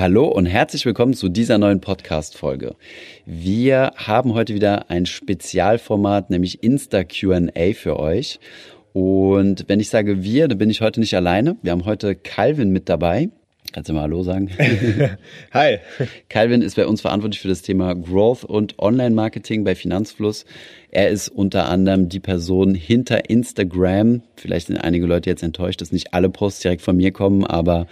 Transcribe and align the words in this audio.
Hallo 0.00 0.28
und 0.28 0.46
herzlich 0.46 0.86
willkommen 0.86 1.12
zu 1.12 1.28
dieser 1.28 1.58
neuen 1.58 1.82
Podcast-Folge. 1.82 2.74
Wir 3.26 3.92
haben 3.96 4.32
heute 4.32 4.54
wieder 4.54 4.88
ein 4.88 5.04
Spezialformat, 5.04 6.30
nämlich 6.30 6.62
Insta 6.62 7.04
Q&A 7.04 7.74
für 7.74 8.00
euch. 8.00 8.40
Und 8.94 9.66
wenn 9.68 9.78
ich 9.78 9.90
sage 9.90 10.22
wir, 10.22 10.48
dann 10.48 10.56
bin 10.56 10.70
ich 10.70 10.80
heute 10.80 11.00
nicht 11.00 11.12
alleine. 11.12 11.58
Wir 11.60 11.72
haben 11.72 11.84
heute 11.84 12.14
Calvin 12.14 12.70
mit 12.70 12.88
dabei. 12.88 13.28
Kannst 13.72 13.88
du 13.88 13.92
mal 13.92 14.02
Hallo 14.02 14.24
sagen? 14.24 14.50
Hi. 15.52 15.78
Calvin 16.28 16.60
ist 16.60 16.74
bei 16.74 16.86
uns 16.86 17.02
verantwortlich 17.02 17.40
für 17.40 17.46
das 17.46 17.62
Thema 17.62 17.94
Growth 17.94 18.42
und 18.42 18.80
Online-Marketing 18.80 19.62
bei 19.62 19.76
Finanzfluss. 19.76 20.44
Er 20.90 21.08
ist 21.08 21.28
unter 21.28 21.68
anderem 21.68 22.08
die 22.08 22.18
Person 22.18 22.74
hinter 22.74 23.30
Instagram. 23.30 24.22
Vielleicht 24.34 24.66
sind 24.66 24.78
einige 24.78 25.06
Leute 25.06 25.30
jetzt 25.30 25.44
enttäuscht, 25.44 25.80
dass 25.80 25.92
nicht 25.92 26.12
alle 26.14 26.30
Posts 26.30 26.62
direkt 26.62 26.82
von 26.82 26.96
mir 26.96 27.12
kommen, 27.12 27.44
aber 27.44 27.86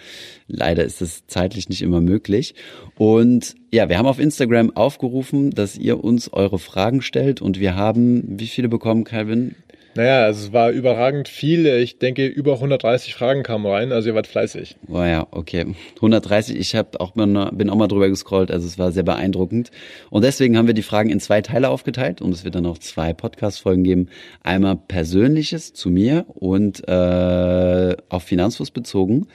leider 0.48 0.82
ist 0.84 1.00
es 1.00 1.28
zeitlich 1.28 1.68
nicht 1.68 1.82
immer 1.82 2.00
möglich. 2.00 2.56
Und 2.96 3.54
ja, 3.70 3.88
wir 3.88 3.98
haben 3.98 4.06
auf 4.06 4.18
Instagram 4.18 4.74
aufgerufen, 4.74 5.50
dass 5.50 5.76
ihr 5.78 6.02
uns 6.02 6.32
eure 6.32 6.58
Fragen 6.58 7.02
stellt 7.02 7.40
und 7.40 7.60
wir 7.60 7.76
haben, 7.76 8.24
wie 8.40 8.48
viele 8.48 8.68
bekommen, 8.68 9.04
Calvin? 9.04 9.54
Naja, 9.94 10.24
also 10.24 10.46
es 10.46 10.52
war 10.52 10.70
überragend 10.70 11.28
viel. 11.28 11.66
Ich 11.66 11.98
denke, 11.98 12.26
über 12.26 12.54
130 12.54 13.14
Fragen 13.14 13.42
kamen 13.42 13.66
rein. 13.66 13.92
Also 13.92 14.08
ihr 14.10 14.14
wart 14.14 14.26
fleißig. 14.26 14.76
Oh 14.88 15.02
ja, 15.02 15.26
okay. 15.30 15.74
130, 15.96 16.56
ich 16.56 16.76
hab 16.76 17.00
auch 17.00 17.14
mal, 17.14 17.50
bin 17.52 17.70
auch 17.70 17.76
mal 17.76 17.88
drüber 17.88 18.08
gescrollt. 18.08 18.50
Also 18.50 18.66
es 18.66 18.78
war 18.78 18.92
sehr 18.92 19.02
beeindruckend. 19.02 19.70
Und 20.10 20.24
deswegen 20.24 20.56
haben 20.56 20.66
wir 20.66 20.74
die 20.74 20.82
Fragen 20.82 21.10
in 21.10 21.20
zwei 21.20 21.40
Teile 21.40 21.68
aufgeteilt 21.68 22.20
und 22.20 22.32
es 22.32 22.44
wird 22.44 22.54
dann 22.54 22.66
auch 22.66 22.78
zwei 22.78 23.12
Podcast-Folgen 23.12 23.84
geben. 23.84 24.08
Einmal 24.42 24.76
Persönliches 24.76 25.72
zu 25.72 25.90
mir 25.90 26.26
und 26.28 26.86
äh, 26.86 27.96
auf 28.08 28.22
Finanzfluss 28.22 28.70
bezogen. 28.70 29.26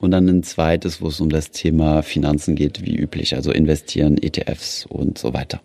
Und 0.00 0.12
dann 0.12 0.28
ein 0.28 0.44
zweites, 0.44 1.02
wo 1.02 1.08
es 1.08 1.20
um 1.20 1.28
das 1.28 1.50
Thema 1.50 2.02
Finanzen 2.02 2.54
geht, 2.54 2.86
wie 2.86 2.96
üblich. 2.96 3.34
Also 3.34 3.50
investieren, 3.50 4.16
ETFs 4.16 4.86
und 4.86 5.18
so 5.18 5.34
weiter. 5.34 5.60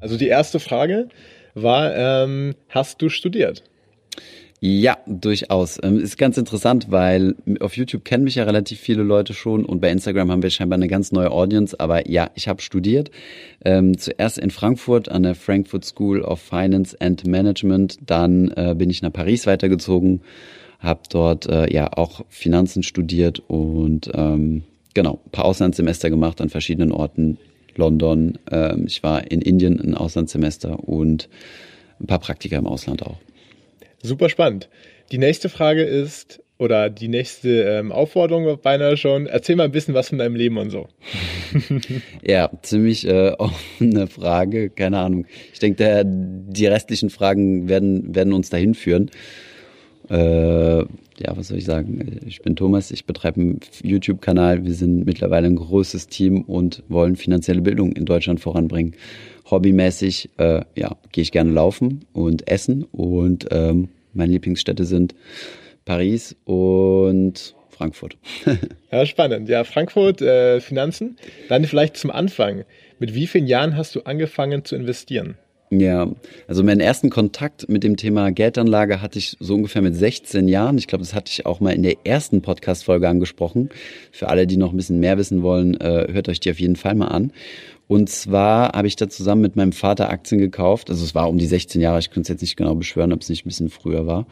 Also 0.00 0.16
die 0.16 0.28
erste 0.28 0.60
Frage 0.60 1.08
war, 1.54 1.94
ähm, 1.96 2.54
hast 2.68 3.00
du 3.00 3.08
studiert? 3.08 3.62
Ja, 4.60 4.96
durchaus. 5.06 5.78
Ähm, 5.82 6.00
ist 6.00 6.16
ganz 6.16 6.38
interessant, 6.38 6.86
weil 6.90 7.34
auf 7.60 7.76
YouTube 7.76 8.04
kennen 8.04 8.24
mich 8.24 8.36
ja 8.36 8.44
relativ 8.44 8.80
viele 8.80 9.02
Leute 9.02 9.34
schon 9.34 9.64
und 9.66 9.80
bei 9.80 9.90
Instagram 9.90 10.30
haben 10.30 10.42
wir 10.42 10.50
scheinbar 10.50 10.78
eine 10.78 10.88
ganz 10.88 11.12
neue 11.12 11.30
Audience. 11.30 11.78
Aber 11.78 12.08
ja, 12.08 12.30
ich 12.34 12.48
habe 12.48 12.62
studiert. 12.62 13.10
Ähm, 13.64 13.98
zuerst 13.98 14.38
in 14.38 14.50
Frankfurt 14.50 15.10
an 15.10 15.24
der 15.24 15.34
Frankfurt 15.34 15.84
School 15.84 16.22
of 16.22 16.40
Finance 16.40 16.96
and 17.00 17.26
Management. 17.26 17.98
Dann 18.06 18.50
äh, 18.56 18.74
bin 18.76 18.88
ich 18.88 19.02
nach 19.02 19.12
Paris 19.12 19.46
weitergezogen, 19.46 20.22
habe 20.78 21.02
dort 21.10 21.46
äh, 21.46 21.72
ja 21.72 21.92
auch 21.92 22.24
Finanzen 22.28 22.82
studiert 22.82 23.42
und 23.46 24.10
ähm, 24.14 24.64
genau 24.94 25.20
ein 25.26 25.30
paar 25.32 25.44
Auslandssemester 25.44 26.08
gemacht 26.08 26.40
an 26.40 26.48
verschiedenen 26.48 26.92
Orten 26.92 27.38
London. 27.78 28.38
Ähm, 28.50 28.84
ich 28.86 29.02
war 29.02 29.30
in 29.30 29.40
Indien 29.42 29.80
ein 29.80 29.94
Auslandssemester 29.94 30.88
und 30.88 31.28
ein 32.00 32.06
paar 32.06 32.20
Praktika 32.20 32.56
im 32.56 32.66
Ausland 32.66 33.02
auch. 33.02 33.18
Super 34.02 34.28
spannend. 34.28 34.68
Die 35.12 35.18
nächste 35.18 35.48
Frage 35.48 35.82
ist, 35.82 36.40
oder 36.58 36.88
die 36.88 37.08
nächste 37.08 37.62
ähm, 37.64 37.92
Aufforderung 37.92 38.58
beinahe 38.62 38.96
schon, 38.96 39.26
erzähl 39.26 39.56
mal 39.56 39.64
ein 39.64 39.72
bisschen 39.72 39.94
was 39.94 40.08
von 40.08 40.18
deinem 40.18 40.36
Leben 40.36 40.56
und 40.56 40.70
so. 40.70 40.88
ja, 42.22 42.50
ziemlich 42.62 43.06
äh, 43.06 43.30
offene 43.38 44.06
Frage, 44.06 44.70
keine 44.70 44.98
Ahnung. 44.98 45.26
Ich 45.52 45.58
denke, 45.58 46.02
die 46.06 46.66
restlichen 46.66 47.10
Fragen 47.10 47.68
werden, 47.68 48.14
werden 48.14 48.32
uns 48.32 48.48
dahin 48.48 48.74
führen. 48.74 49.10
Äh, 50.08 50.14
ja, 51.18 51.36
was 51.36 51.48
soll 51.48 51.58
ich 51.58 51.64
sagen? 51.64 52.20
Ich 52.26 52.42
bin 52.42 52.56
Thomas, 52.56 52.90
ich 52.90 53.06
betreibe 53.06 53.40
einen 53.40 53.60
YouTube-Kanal. 53.82 54.64
Wir 54.64 54.74
sind 54.74 55.06
mittlerweile 55.06 55.46
ein 55.46 55.56
großes 55.56 56.08
Team 56.08 56.42
und 56.42 56.82
wollen 56.88 57.16
finanzielle 57.16 57.62
Bildung 57.62 57.92
in 57.92 58.04
Deutschland 58.04 58.40
voranbringen. 58.40 58.94
Hobbymäßig, 59.50 60.30
äh, 60.38 60.62
ja, 60.76 60.96
gehe 61.12 61.22
ich 61.22 61.32
gerne 61.32 61.52
laufen 61.52 62.04
und 62.12 62.48
essen 62.48 62.84
und 62.84 63.46
ähm, 63.50 63.88
meine 64.12 64.32
Lieblingsstädte 64.32 64.84
sind 64.84 65.14
Paris 65.84 66.36
und 66.44 67.54
Frankfurt. 67.70 68.16
ja, 68.90 69.06
spannend. 69.06 69.48
Ja, 69.48 69.64
Frankfurt, 69.64 70.22
äh, 70.22 70.60
Finanzen. 70.60 71.16
Dann 71.48 71.64
vielleicht 71.64 71.96
zum 71.96 72.10
Anfang. 72.10 72.64
Mit 72.98 73.14
wie 73.14 73.26
vielen 73.26 73.46
Jahren 73.46 73.76
hast 73.76 73.94
du 73.94 74.00
angefangen 74.00 74.64
zu 74.64 74.74
investieren? 74.74 75.36
Ja, 75.70 76.08
also 76.46 76.62
meinen 76.62 76.78
ersten 76.78 77.10
Kontakt 77.10 77.68
mit 77.68 77.82
dem 77.82 77.96
Thema 77.96 78.30
Geldanlage 78.30 79.02
hatte 79.02 79.18
ich 79.18 79.36
so 79.40 79.54
ungefähr 79.54 79.82
mit 79.82 79.96
16 79.96 80.46
Jahren. 80.46 80.78
Ich 80.78 80.86
glaube, 80.86 81.02
das 81.02 81.12
hatte 81.12 81.32
ich 81.32 81.44
auch 81.44 81.58
mal 81.58 81.72
in 81.72 81.82
der 81.82 81.96
ersten 82.04 82.40
Podcast-Folge 82.40 83.08
angesprochen. 83.08 83.70
Für 84.12 84.28
alle, 84.28 84.46
die 84.46 84.58
noch 84.58 84.70
ein 84.70 84.76
bisschen 84.76 85.00
mehr 85.00 85.18
wissen 85.18 85.42
wollen, 85.42 85.74
äh, 85.80 86.06
hört 86.12 86.28
euch 86.28 86.38
die 86.38 86.52
auf 86.52 86.60
jeden 86.60 86.76
Fall 86.76 86.94
mal 86.94 87.08
an. 87.08 87.32
Und 87.88 88.08
zwar 88.08 88.72
habe 88.72 88.86
ich 88.86 88.94
da 88.94 89.08
zusammen 89.08 89.42
mit 89.42 89.56
meinem 89.56 89.72
Vater 89.72 90.08
Aktien 90.10 90.40
gekauft. 90.40 90.88
Also 90.88 91.04
es 91.04 91.16
war 91.16 91.28
um 91.28 91.38
die 91.38 91.46
16 91.46 91.80
Jahre, 91.80 91.98
ich 91.98 92.10
könnte 92.10 92.22
es 92.22 92.28
jetzt 92.28 92.42
nicht 92.42 92.56
genau 92.56 92.76
beschwören, 92.76 93.12
ob 93.12 93.22
es 93.22 93.28
nicht 93.28 93.44
ein 93.44 93.48
bisschen 93.48 93.70
früher 93.70 94.06
war. 94.06 94.26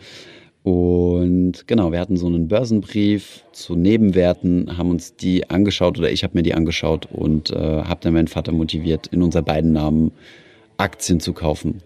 Und 0.63 1.67
genau, 1.67 1.91
wir 1.93 2.01
hatten 2.01 2.17
so 2.17 2.27
einen 2.27 2.49
Börsenbrief 2.49 3.45
zu 3.53 3.75
Nebenwerten, 3.75 4.79
haben 4.79 4.91
uns 4.91 5.15
die 5.15 5.51
angeschaut 5.51 5.99
oder 5.99 6.11
ich 6.11 6.25
habe 6.25 6.39
mir 6.39 6.43
die 6.43 6.55
angeschaut 6.55 7.07
und 7.13 7.51
äh, 7.51 7.57
habe 7.57 8.01
dann 8.03 8.15
meinen 8.15 8.29
Vater 8.29 8.53
motiviert, 8.53 9.09
in 9.09 9.23
unser 9.23 9.43
beiden 9.43 9.73
Namen 9.73 10.13
Aktien 10.77 11.21
zu 11.21 11.33
kaufen. 11.33 11.83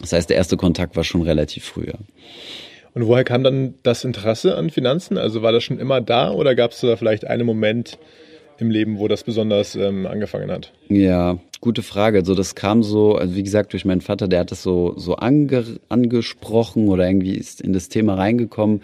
Das 0.00 0.12
heißt, 0.12 0.30
der 0.30 0.36
erste 0.36 0.56
Kontakt 0.56 0.96
war 0.96 1.04
schon 1.04 1.22
relativ 1.22 1.64
früher. 1.64 1.98
Und 2.94 3.06
woher 3.06 3.24
kam 3.24 3.42
dann 3.42 3.74
das 3.82 4.04
Interesse 4.04 4.56
an 4.56 4.70
Finanzen? 4.70 5.16
Also 5.16 5.42
war 5.42 5.52
das 5.52 5.64
schon 5.64 5.78
immer 5.78 6.00
da 6.00 6.30
oder 6.30 6.54
gab 6.54 6.72
es 6.72 6.80
da 6.80 6.96
vielleicht 6.96 7.26
einen 7.26 7.46
Moment 7.46 7.98
im 8.58 8.70
Leben, 8.70 8.98
wo 8.98 9.08
das 9.08 9.24
besonders 9.24 9.74
ähm, 9.74 10.06
angefangen 10.06 10.50
hat? 10.50 10.72
Ja, 10.88 11.38
gute 11.60 11.82
Frage. 11.82 12.18
Also 12.18 12.34
das 12.34 12.54
kam 12.54 12.82
so, 12.82 13.16
also 13.16 13.34
wie 13.34 13.42
gesagt, 13.42 13.72
durch 13.72 13.84
meinen 13.84 14.02
Vater, 14.02 14.28
der 14.28 14.40
hat 14.40 14.50
das 14.50 14.62
so, 14.62 14.94
so 14.96 15.16
ange, 15.16 15.64
angesprochen 15.88 16.88
oder 16.88 17.06
irgendwie 17.06 17.34
ist 17.34 17.60
in 17.60 17.72
das 17.72 17.88
Thema 17.88 18.14
reingekommen. 18.14 18.82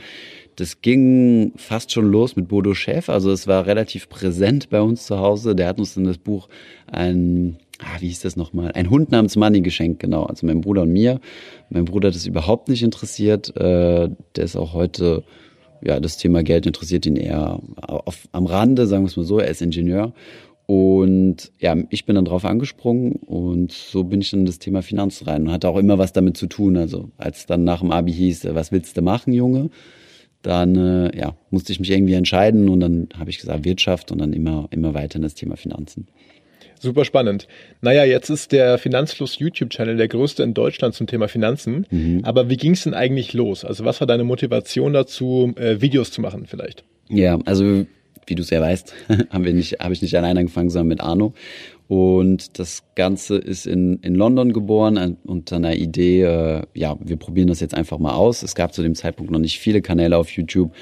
Das 0.56 0.80
ging 0.80 1.52
fast 1.56 1.92
schon 1.92 2.10
los 2.10 2.34
mit 2.34 2.48
Bodo 2.48 2.74
Schäfer. 2.74 3.12
Also 3.12 3.30
es 3.30 3.46
war 3.46 3.66
relativ 3.66 4.08
präsent 4.08 4.70
bei 4.70 4.80
uns 4.80 5.06
zu 5.06 5.18
Hause. 5.18 5.54
Der 5.54 5.68
hat 5.68 5.78
uns 5.78 5.96
in 5.96 6.04
das 6.04 6.18
Buch 6.18 6.48
ein 6.90 7.58
ah, 7.78 8.00
wie 8.00 8.08
hieß 8.08 8.20
das 8.20 8.36
nochmal? 8.36 8.72
Ein 8.72 8.90
Hund 8.90 9.10
namens 9.10 9.36
Money 9.36 9.60
geschenkt, 9.60 10.00
genau. 10.00 10.24
Also 10.24 10.46
mein 10.46 10.60
Bruder 10.60 10.82
und 10.82 10.92
mir. 10.92 11.20
Mein 11.70 11.84
Bruder 11.84 12.08
hat 12.08 12.14
das 12.14 12.26
überhaupt 12.26 12.68
nicht 12.68 12.82
interessiert. 12.82 13.56
Äh, 13.56 14.10
der 14.36 14.44
ist 14.44 14.56
auch 14.56 14.72
heute, 14.72 15.24
ja, 15.82 16.00
das 16.00 16.16
Thema 16.16 16.42
Geld 16.42 16.66
interessiert 16.66 17.06
ihn 17.06 17.16
eher 17.16 17.60
auf, 17.76 18.28
am 18.32 18.46
Rande, 18.46 18.86
sagen 18.86 19.04
wir 19.04 19.08
es 19.08 19.16
mal 19.16 19.24
so. 19.24 19.38
Er 19.38 19.48
ist 19.48 19.62
Ingenieur. 19.62 20.12
Und 20.66 21.50
ja, 21.58 21.76
ich 21.88 22.04
bin 22.04 22.14
dann 22.14 22.26
drauf 22.26 22.44
angesprungen 22.44 23.12
und 23.12 23.72
so 23.72 24.04
bin 24.04 24.20
ich 24.20 24.30
dann 24.30 24.40
in 24.40 24.46
das 24.46 24.58
Thema 24.58 24.82
Finanzen 24.82 25.24
rein 25.24 25.46
und 25.46 25.50
hatte 25.50 25.66
auch 25.66 25.78
immer 25.78 25.96
was 25.96 26.12
damit 26.12 26.36
zu 26.36 26.46
tun. 26.46 26.76
Also 26.76 27.10
als 27.16 27.46
dann 27.46 27.64
nach 27.64 27.80
dem 27.80 27.90
Abi 27.90 28.12
hieß, 28.12 28.44
äh, 28.44 28.54
was 28.54 28.70
willst 28.70 28.96
du 28.96 29.00
machen, 29.00 29.32
Junge? 29.32 29.70
Dann 30.42 30.76
äh, 30.76 31.18
ja, 31.18 31.36
musste 31.50 31.72
ich 31.72 31.80
mich 31.80 31.90
irgendwie 31.90 32.12
entscheiden 32.12 32.68
und 32.68 32.80
dann 32.80 33.08
habe 33.18 33.30
ich 33.30 33.38
gesagt 33.38 33.64
Wirtschaft 33.64 34.12
und 34.12 34.18
dann 34.18 34.34
immer, 34.34 34.68
immer 34.70 34.92
weiter 34.92 35.16
in 35.16 35.22
das 35.22 35.34
Thema 35.34 35.56
Finanzen. 35.56 36.06
Super 36.80 37.04
spannend. 37.04 37.48
Naja, 37.80 38.04
jetzt 38.04 38.30
ist 38.30 38.52
der 38.52 38.78
Finanzfluss 38.78 39.38
YouTube-Channel 39.38 39.96
der 39.96 40.08
größte 40.08 40.42
in 40.42 40.54
Deutschland 40.54 40.94
zum 40.94 41.06
Thema 41.06 41.28
Finanzen. 41.28 41.86
Mhm. 41.90 42.20
Aber 42.24 42.48
wie 42.48 42.56
ging 42.56 42.72
es 42.72 42.84
denn 42.84 42.94
eigentlich 42.94 43.32
los? 43.32 43.64
Also 43.64 43.84
was 43.84 44.00
war 44.00 44.06
deine 44.06 44.24
Motivation 44.24 44.92
dazu, 44.92 45.52
äh, 45.56 45.80
Videos 45.80 46.10
zu 46.10 46.20
machen 46.20 46.46
vielleicht? 46.46 46.84
Ja, 47.08 47.38
also 47.44 47.86
wie 48.26 48.34
du 48.34 48.42
es 48.42 48.50
ja 48.50 48.60
weißt, 48.60 48.94
haben 49.30 49.44
wir 49.44 49.54
nicht, 49.54 49.80
habe 49.80 49.94
ich 49.94 50.02
nicht 50.02 50.16
alleine 50.16 50.40
angefangen, 50.40 50.70
sondern 50.70 50.88
mit 50.88 51.00
Arno. 51.00 51.34
Und 51.88 52.58
das 52.58 52.84
Ganze 52.94 53.38
ist 53.38 53.66
in, 53.66 53.98
in 54.02 54.14
London 54.14 54.52
geboren 54.52 55.16
unter 55.24 55.56
einer 55.56 55.74
Idee, 55.74 56.22
äh, 56.22 56.62
ja, 56.74 56.98
wir 57.00 57.16
probieren 57.16 57.48
das 57.48 57.60
jetzt 57.60 57.74
einfach 57.74 57.98
mal 57.98 58.12
aus. 58.12 58.42
Es 58.42 58.54
gab 58.54 58.74
zu 58.74 58.82
dem 58.82 58.94
Zeitpunkt 58.94 59.32
noch 59.32 59.38
nicht 59.38 59.58
viele 59.58 59.80
Kanäle 59.80 60.18
auf 60.18 60.30
YouTube. 60.30 60.72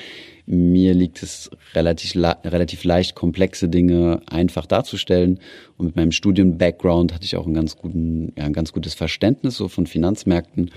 Mir 0.47 0.95
liegt 0.95 1.25
es 1.25 1.51
relativ, 1.75 2.15
relativ 2.17 2.85
leicht, 2.85 3.17
komplexe 3.17 3.69
Dinge 3.69 4.21
einfach 4.27 4.67
darzustellen. 4.67 5.41
Und 5.77 5.87
mit 5.87 5.97
meinem 5.97 6.13
Studium-Background 6.13 7.13
hatte 7.13 7.25
ich 7.25 7.37
auch 7.37 7.47
einen 7.47 7.55
ganz 7.55 7.77
guten, 7.77 8.33
ja, 8.37 8.45
ein 8.45 8.53
ganz 8.53 8.73
gutes 8.73 8.95
Verständnis 8.95 9.57
so 9.57 9.67
von 9.69 9.87
Finanzmärkten. 9.87 10.71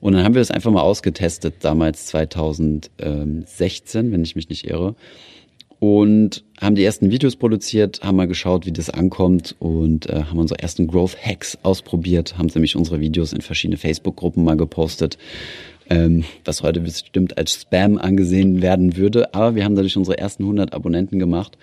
Und 0.00 0.12
dann 0.12 0.24
haben 0.24 0.34
wir 0.34 0.40
das 0.40 0.52
einfach 0.52 0.70
mal 0.70 0.82
ausgetestet, 0.82 1.56
damals 1.60 2.06
2016, 2.06 4.12
wenn 4.12 4.22
ich 4.22 4.36
mich 4.36 4.48
nicht 4.48 4.70
irre. 4.70 4.94
Und 5.80 6.44
haben 6.60 6.74
die 6.74 6.84
ersten 6.84 7.12
Videos 7.12 7.36
produziert, 7.36 8.00
haben 8.02 8.16
mal 8.16 8.26
geschaut, 8.26 8.66
wie 8.66 8.72
das 8.72 8.90
ankommt 8.90 9.54
und 9.60 10.10
äh, 10.10 10.24
haben 10.24 10.38
unsere 10.38 10.60
ersten 10.60 10.88
Growth 10.88 11.16
Hacks 11.24 11.56
ausprobiert, 11.62 12.36
haben 12.36 12.50
nämlich 12.52 12.74
unsere 12.74 12.98
Videos 12.98 13.32
in 13.32 13.42
verschiedene 13.42 13.76
Facebook-Gruppen 13.76 14.42
mal 14.42 14.56
gepostet, 14.56 15.18
ähm, 15.90 16.24
was 16.44 16.62
heute 16.62 16.80
bestimmt 16.80 17.38
als 17.38 17.52
Spam 17.52 17.98
angesehen 17.98 18.62
werden 18.62 18.96
würde. 18.96 19.34
Aber 19.34 19.54
wir 19.54 19.64
haben 19.64 19.74
dadurch 19.74 19.96
unsere 19.96 20.18
ersten 20.18 20.44
100 20.44 20.72
Abonnenten 20.72 21.18
gemacht. 21.18 21.58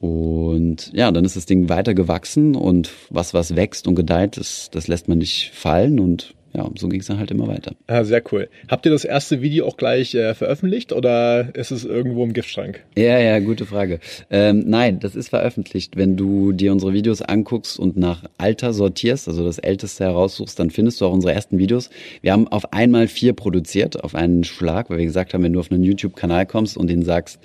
Und 0.00 0.92
ja, 0.94 1.10
dann 1.10 1.24
ist 1.24 1.36
das 1.36 1.46
Ding 1.46 1.68
weiter 1.68 1.92
gewachsen 1.92 2.54
und 2.54 2.90
was 3.10 3.34
was 3.34 3.56
wächst 3.56 3.88
und 3.88 3.96
gedeiht, 3.96 4.36
das, 4.36 4.70
das 4.70 4.86
lässt 4.86 5.08
man 5.08 5.18
nicht 5.18 5.50
fallen. 5.52 5.98
Und 5.98 6.34
ja, 6.54 6.68
so 6.78 6.88
ging 6.88 7.00
es 7.00 7.06
dann 7.06 7.18
halt 7.18 7.30
immer 7.30 7.46
weiter. 7.46 7.72
Ah, 7.86 8.04
sehr 8.04 8.22
cool. 8.32 8.48
Habt 8.68 8.86
ihr 8.86 8.92
das 8.92 9.04
erste 9.04 9.42
Video 9.42 9.66
auch 9.66 9.76
gleich 9.76 10.14
äh, 10.14 10.34
veröffentlicht 10.34 10.92
oder 10.92 11.54
ist 11.54 11.70
es 11.70 11.84
irgendwo 11.84 12.24
im 12.24 12.32
Giftschrank? 12.32 12.84
Ja, 12.96 13.18
ja, 13.18 13.38
gute 13.38 13.66
Frage. 13.66 14.00
Ähm, 14.30 14.64
nein, 14.66 14.98
das 14.98 15.14
ist 15.14 15.28
veröffentlicht. 15.28 15.96
Wenn 15.96 16.16
du 16.16 16.52
dir 16.52 16.72
unsere 16.72 16.94
Videos 16.94 17.20
anguckst 17.20 17.78
und 17.78 17.96
nach 17.96 18.24
Alter 18.38 18.72
sortierst, 18.72 19.28
also 19.28 19.44
das 19.44 19.58
Älteste 19.58 20.04
heraussuchst, 20.04 20.58
dann 20.58 20.70
findest 20.70 21.00
du 21.00 21.06
auch 21.06 21.12
unsere 21.12 21.34
ersten 21.34 21.58
Videos. 21.58 21.90
Wir 22.22 22.32
haben 22.32 22.48
auf 22.48 22.72
einmal 22.72 23.08
vier 23.08 23.34
produziert, 23.34 24.02
auf 24.02 24.14
einen 24.14 24.44
Schlag, 24.44 24.88
weil 24.88 24.98
wir 24.98 25.04
gesagt 25.04 25.34
haben, 25.34 25.42
wenn 25.42 25.52
du 25.52 25.60
auf 25.60 25.70
einen 25.70 25.84
YouTube-Kanal 25.84 26.46
kommst 26.46 26.76
und 26.76 26.88
den 26.88 27.02
sagst, 27.02 27.40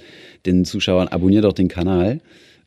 den 0.45 0.63
Zuschauern, 0.63 1.09
abonnier 1.09 1.41
doch 1.41 1.53
den 1.53 1.67
Kanal, 1.67 2.19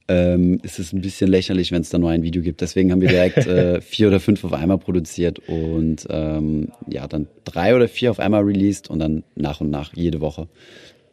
ähm, 0.09 0.61
ist 0.63 0.79
es 0.79 0.93
ein 0.93 1.01
bisschen 1.01 1.31
lächerlich, 1.31 1.73
wenn 1.73 1.83
es 1.83 1.91
da 1.91 1.99
nur 1.99 2.11
ein 2.11 2.23
Video 2.23 2.43
gibt. 2.43 2.61
Deswegen 2.61 2.93
haben 2.93 3.01
wir 3.01 3.09
direkt 3.09 3.39
äh, 3.47 3.81
vier 3.81 4.09
oder 4.09 4.21
fünf 4.21 4.45
auf 4.45 4.53
einmal 4.53 4.79
produziert 4.79 5.41
und 5.49 6.07
ähm, 6.11 6.69
ja, 6.89 7.07
dann 7.07 7.27
drei 7.45 7.75
oder 7.75 7.89
vier 7.89 8.11
auf 8.11 8.21
einmal 8.21 8.43
released 8.43 8.89
und 8.89 8.99
dann 8.99 9.25
nach 9.35 9.61
und 9.61 9.71
nach 9.71 9.95
jede 9.95 10.21
Woche. 10.21 10.49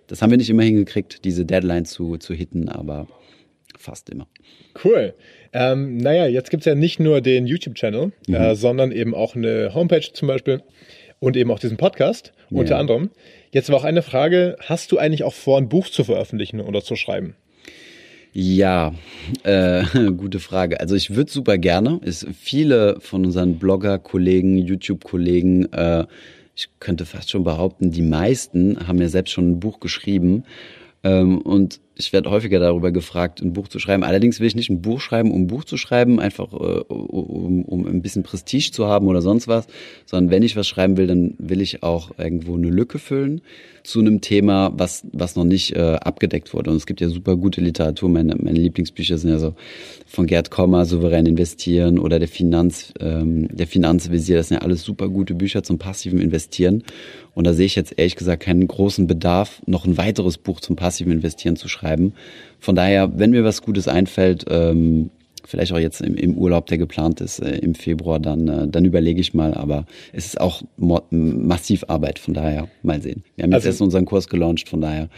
Das 0.08 0.22
haben 0.22 0.30
wir 0.30 0.38
nicht 0.38 0.50
immer 0.50 0.64
hingekriegt, 0.64 1.26
diese 1.26 1.46
Deadline 1.46 1.86
zu, 1.86 2.18
zu 2.18 2.34
hitten, 2.34 2.70
aber 2.70 3.08
fast 3.78 4.10
immer. 4.10 4.28
Cool. 4.84 5.14
Ähm, 5.54 5.98
naja, 5.98 6.28
jetzt 6.28 6.50
gibt's 6.50 6.66
ja 6.66 6.76
nicht 6.76 7.00
nur 7.00 7.22
den 7.22 7.48
YouTube-Channel, 7.48 8.12
mhm. 8.28 8.36
äh, 8.36 8.56
sondern 8.56 8.92
eben 8.92 9.16
auch 9.16 9.36
eine 9.36 9.74
Homepage 9.74 10.08
zum 10.14 10.28
Beispiel 10.28 10.62
und 11.20 11.38
eben 11.38 11.52
auch 11.52 11.60
diesen 11.60 11.78
Podcast 11.78 12.34
ja. 12.50 12.60
unter 12.60 12.78
anderem. 12.78 13.10
Jetzt 13.52 13.70
war 13.70 13.78
auch 13.78 13.84
eine 13.84 14.02
Frage, 14.02 14.56
hast 14.60 14.92
du 14.92 14.98
eigentlich 14.98 15.24
auch 15.24 15.34
vor, 15.34 15.58
ein 15.58 15.70
Buch 15.70 15.90
zu 15.90 16.04
veröffentlichen 16.04 16.60
oder 16.60 16.82
zu 16.82 16.96
schreiben? 16.96 17.36
Ja, 18.34 18.94
äh, 19.44 19.84
gute 20.18 20.40
Frage. 20.40 20.80
Also 20.80 20.96
ich 20.96 21.16
würde 21.16 21.32
super 21.32 21.58
gerne. 21.60 22.00
Ist 22.04 22.28
viele 22.34 23.00
von 23.00 23.26
unseren 23.26 23.60
Blogger-Kollegen, 23.60 24.58
YouTube-Kollegen, 24.58 25.72
äh, 25.72 26.06
ich 26.56 26.70
könnte 26.80 27.06
fast 27.06 27.32
schon 27.32 27.44
behaupten, 27.44 27.92
die 27.92 28.04
meisten 28.04 28.88
haben 28.88 29.00
ja 29.00 29.10
selbst 29.10 29.32
schon 29.32 29.52
ein 29.52 29.60
Buch 29.60 29.80
geschrieben. 29.80 30.44
Ähm, 31.04 31.40
und 31.42 31.80
ich 31.96 32.12
werde 32.12 32.32
häufiger 32.32 32.60
darüber 32.60 32.92
gefragt, 32.92 33.42
ein 33.42 33.54
Buch 33.54 33.68
zu 33.68 33.80
schreiben. 33.80 34.04
Allerdings 34.04 34.40
will 34.40 34.48
ich 34.48 34.56
nicht 34.56 34.70
ein 34.70 34.82
Buch 34.82 35.00
schreiben, 35.00 35.32
um 35.32 35.44
ein 35.44 35.48
Buch 35.48 35.64
zu 35.64 35.78
schreiben, 35.78 36.20
einfach 36.20 36.52
äh, 36.54 36.84
um, 36.88 37.64
um 37.64 37.86
ein 37.86 38.02
bisschen 38.02 38.24
Prestige 38.24 38.72
zu 38.72 38.88
haben 38.88 39.08
oder 39.08 39.22
sonst 39.22 39.48
was, 39.48 39.68
sondern 40.06 40.32
wenn 40.32 40.44
ich 40.44 40.56
was 40.56 40.68
schreiben 40.68 40.98
will, 40.98 41.08
dann 41.08 41.36
will 41.38 41.62
ich 41.62 41.84
auch 41.84 42.12
irgendwo 42.18 42.56
eine 42.56 42.70
Lücke 42.70 42.98
füllen 42.98 43.42
zu 43.84 44.00
einem 44.00 44.22
Thema, 44.22 44.72
was, 44.76 45.06
was 45.12 45.36
noch 45.36 45.44
nicht 45.44 45.76
äh, 45.76 45.96
abgedeckt 45.96 46.54
wurde. 46.54 46.72
Und 46.72 46.78
es 46.78 46.86
gibt 46.86 47.02
ja 47.02 47.10
super 47.10 47.36
gute 47.36 47.62
Literatur. 47.62 48.10
Meine, 48.10 48.36
meine 48.38 48.60
Lieblingsbücher 48.60 49.18
sind 49.18 49.30
ja 49.30 49.40
so 49.40 49.54
von 50.08 50.26
Gerd 50.26 50.50
Kommer, 50.50 50.86
Souverän 50.86 51.26
investieren 51.26 52.00
oder 52.00 52.18
der 52.18 52.30
Finanz, 52.30 52.94
ähm, 53.00 53.50
der 53.56 53.68
Finanzvisier. 53.68 54.38
Das 54.38 54.48
sind 54.48 54.58
ja 54.58 54.64
alles 54.64 54.84
super 54.84 55.10
gute 55.10 55.36
Bücher 55.36 55.64
zum 55.64 55.78
passiven 55.78 56.20
Investieren. 56.20 56.84
Und 57.34 57.46
da 57.48 57.54
sehe 57.54 57.66
ich 57.66 57.76
jetzt 57.76 57.98
ehrlich 57.98 58.16
gesagt 58.16 58.44
keinen 58.44 58.68
großen 58.68 59.08
Bedarf, 59.08 59.62
noch 59.66 59.86
ein 59.86 59.98
weiteres 59.98 60.38
Buch 60.38 60.60
zum 60.60 60.76
passiven 60.76 61.12
Investieren 61.12 61.56
zu 61.56 61.68
schreiben. 61.68 62.14
Von 62.60 62.76
daher, 62.76 63.12
wenn 63.18 63.32
mir 63.32 63.44
was 63.44 63.62
Gutes 63.62 63.88
einfällt, 63.88 64.46
ähm, 64.50 65.10
vielleicht 65.46 65.74
auch 65.74 65.78
jetzt 65.78 66.02
im, 66.02 66.16
im 66.16 66.38
Urlaub, 66.38 66.68
der 66.68 66.78
geplant 66.78 67.22
ist 67.22 67.40
äh, 67.40 67.58
im 67.58 67.76
Februar, 67.76 68.20
dann, 68.20 68.48
äh, 68.48 68.68
dann 68.68 68.86
überlege 68.86 69.20
ich 69.20 69.34
mal. 69.34 69.54
Aber 69.54 69.86
es 70.12 70.26
ist 70.26 70.40
auch 70.40 70.64
massiv 71.10 71.86
Arbeit, 71.88 72.20
von 72.20 72.34
daher 72.34 72.68
mal 72.82 73.02
sehen. 73.02 73.24
Wir 73.36 73.44
haben 73.44 73.52
jetzt 73.52 73.60
also, 73.60 73.70
erst 73.70 73.82
unseren 73.82 74.06
Kurs 74.06 74.30
gelauncht, 74.30 74.70
von 74.70 74.82
daher. 74.82 75.10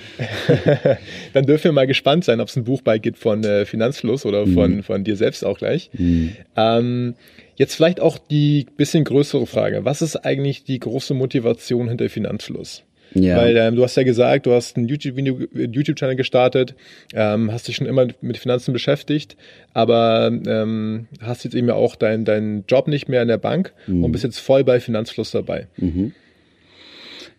dann 1.33 1.45
dürfen 1.45 1.65
wir 1.65 1.71
mal 1.73 1.87
gespannt 1.87 2.23
sein, 2.23 2.39
ob 2.39 2.47
es 2.47 2.55
ein 2.55 2.63
Buch 2.63 2.81
bei 2.81 2.97
gibt 2.97 3.19
von 3.19 3.43
äh, 3.43 3.65
Finanzfluss 3.65 4.25
oder 4.25 4.47
von, 4.47 4.77
mhm. 4.77 4.83
von 4.83 5.03
dir 5.03 5.15
selbst 5.15 5.45
auch 5.45 5.57
gleich. 5.57 5.89
Mhm. 5.93 6.35
Ähm, 6.55 7.15
jetzt 7.55 7.75
vielleicht 7.75 7.99
auch 7.99 8.17
die 8.17 8.67
bisschen 8.77 9.03
größere 9.03 9.45
Frage. 9.47 9.85
Was 9.85 10.01
ist 10.01 10.17
eigentlich 10.17 10.63
die 10.63 10.79
große 10.79 11.13
Motivation 11.13 11.87
hinter 11.87 12.09
Finanzfluss? 12.09 12.83
Ja. 13.13 13.37
Weil 13.37 13.55
ähm, 13.55 13.75
du 13.75 13.83
hast 13.83 13.95
ja 13.95 14.03
gesagt, 14.03 14.45
du 14.45 14.53
hast 14.53 14.75
einen 14.75 14.87
YouTube-Channel 14.87 15.47
YouTube 15.71 16.17
gestartet, 16.17 16.75
ähm, 17.13 17.51
hast 17.51 17.67
dich 17.67 17.77
schon 17.77 17.87
immer 17.87 18.07
mit 18.19 18.37
Finanzen 18.37 18.73
beschäftigt, 18.73 19.37
aber 19.73 20.31
ähm, 20.45 21.07
hast 21.21 21.45
jetzt 21.45 21.55
eben 21.55 21.67
ja 21.67 21.75
auch 21.75 21.95
deinen 21.95 22.25
dein 22.25 22.65
Job 22.67 22.87
nicht 22.87 23.07
mehr 23.07 23.21
in 23.21 23.29
der 23.29 23.37
Bank 23.37 23.73
mhm. 23.87 24.03
und 24.03 24.11
bist 24.11 24.25
jetzt 24.25 24.39
voll 24.39 24.63
bei 24.63 24.79
Finanzfluss 24.79 25.31
dabei. 25.31 25.67
Mhm. 25.77 26.13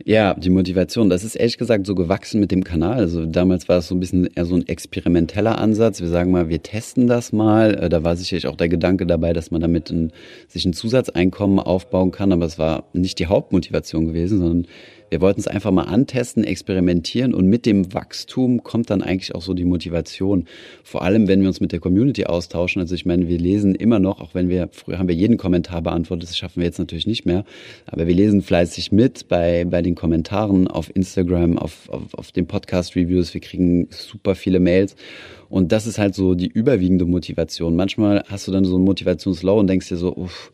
Ja, 0.05 0.35
die 0.35 0.51
Motivation, 0.51 1.09
das 1.09 1.25
ist 1.25 1.37
ehrlich 1.37 1.57
gesagt 1.57 1.87
so 1.87 1.95
gewachsen 1.95 2.39
mit 2.39 2.51
dem 2.53 2.65
Kanal. 2.65 2.99
Also 2.99 3.25
damals 3.25 3.69
war 3.69 3.79
es 3.79 3.89
so 3.89 3.95
ein 3.95 4.01
bisschen 4.01 4.27
eher 4.27 4.45
so 4.45 4.55
ein 4.55 4.69
experimenteller 4.69 5.59
Ansatz. 5.59 6.01
Wir 6.01 6.09
sagen 6.09 6.31
mal, 6.31 6.49
wir 6.49 6.63
testen 6.63 7.07
das 7.07 7.33
mal. 7.33 7.75
Äh, 7.75 7.89
da 7.89 8.05
war 8.05 8.15
sicherlich 8.15 8.47
auch 8.47 8.57
der 8.57 8.69
Gedanke 8.69 9.07
dabei, 9.07 9.33
dass 9.33 9.51
man 9.51 9.63
damit 9.63 9.91
ein, 9.91 10.13
sich 10.49 10.67
ein 10.67 10.75
Zusatzeinkommen 10.75 11.59
aufbauen 11.59 12.11
kann, 12.11 12.33
aber 12.33 12.45
es 12.45 12.59
war 12.59 12.85
nicht 12.93 13.19
die 13.19 13.27
Hauptmotivation 13.27 14.07
gewesen, 14.07 14.39
sondern 14.39 14.67
wir 15.11 15.21
wollten 15.21 15.41
es 15.41 15.47
einfach 15.47 15.71
mal 15.71 15.85
antesten, 15.85 16.45
experimentieren 16.45 17.35
und 17.35 17.47
mit 17.47 17.67
dem 17.67 17.93
Wachstum 17.95 18.63
kommt 18.65 18.91
dann 18.91 19.03
eigentlich 19.03 19.35
auch 19.35 19.43
so 19.43 19.55
die 19.55 19.65
Motivation. 19.65 20.47
Vor 20.83 21.03
allem, 21.03 21.29
wenn 21.29 21.41
wir 21.41 21.49
uns 21.49 21.61
mit 21.61 21.73
der 21.73 21.81
Community 21.81 22.25
austauschen. 22.25 22.81
Also 22.81 22.95
ich 22.95 23.07
meine, 23.07 23.29
wir 23.29 23.39
lesen 23.39 23.75
immer 23.75 23.99
noch, 23.99 24.21
auch 24.21 24.35
wenn 24.35 24.49
wir, 24.49 24.69
früher 24.73 24.99
haben 24.99 25.09
wir 25.09 25.15
jeden 25.15 25.37
Kommentar 25.37 25.83
beantwortet, 25.83 26.29
das 26.29 26.37
schaffen 26.37 26.61
wir 26.61 26.65
jetzt 26.65 26.79
natürlich 26.79 27.07
nicht 27.07 27.27
mehr, 27.27 27.45
aber 27.87 28.07
wir 28.07 28.15
lesen 28.15 28.43
fleißig 28.43 28.93
mit 28.93 29.29
bei, 29.29 29.65
bei 29.65 29.83
den 29.83 29.95
Kommentaren 29.95 30.69
auf 30.69 30.95
Instagram, 30.95 31.59
auf, 31.59 31.89
auf, 31.89 32.15
auf 32.15 32.33
den 32.33 32.47
Podcast-Reviews. 32.47 33.33
Wir 33.35 33.41
kriegen 33.41 33.89
super 33.91 34.35
viele 34.35 34.61
Mails. 34.61 34.97
Und 35.49 35.71
das 35.71 35.87
ist 35.87 35.99
halt 35.99 36.15
so 36.15 36.35
die 36.35 36.49
überwiegende 36.49 37.05
Motivation. 37.05 37.77
Manchmal 37.77 38.25
hast 38.27 38.49
du 38.49 38.53
dann 38.53 38.65
so 38.65 38.77
ein 38.79 38.85
Motivationslow 38.85 39.61
und 39.61 39.69
denkst 39.69 39.89
dir 39.89 39.97
so, 39.97 40.15
uff, 40.17 40.53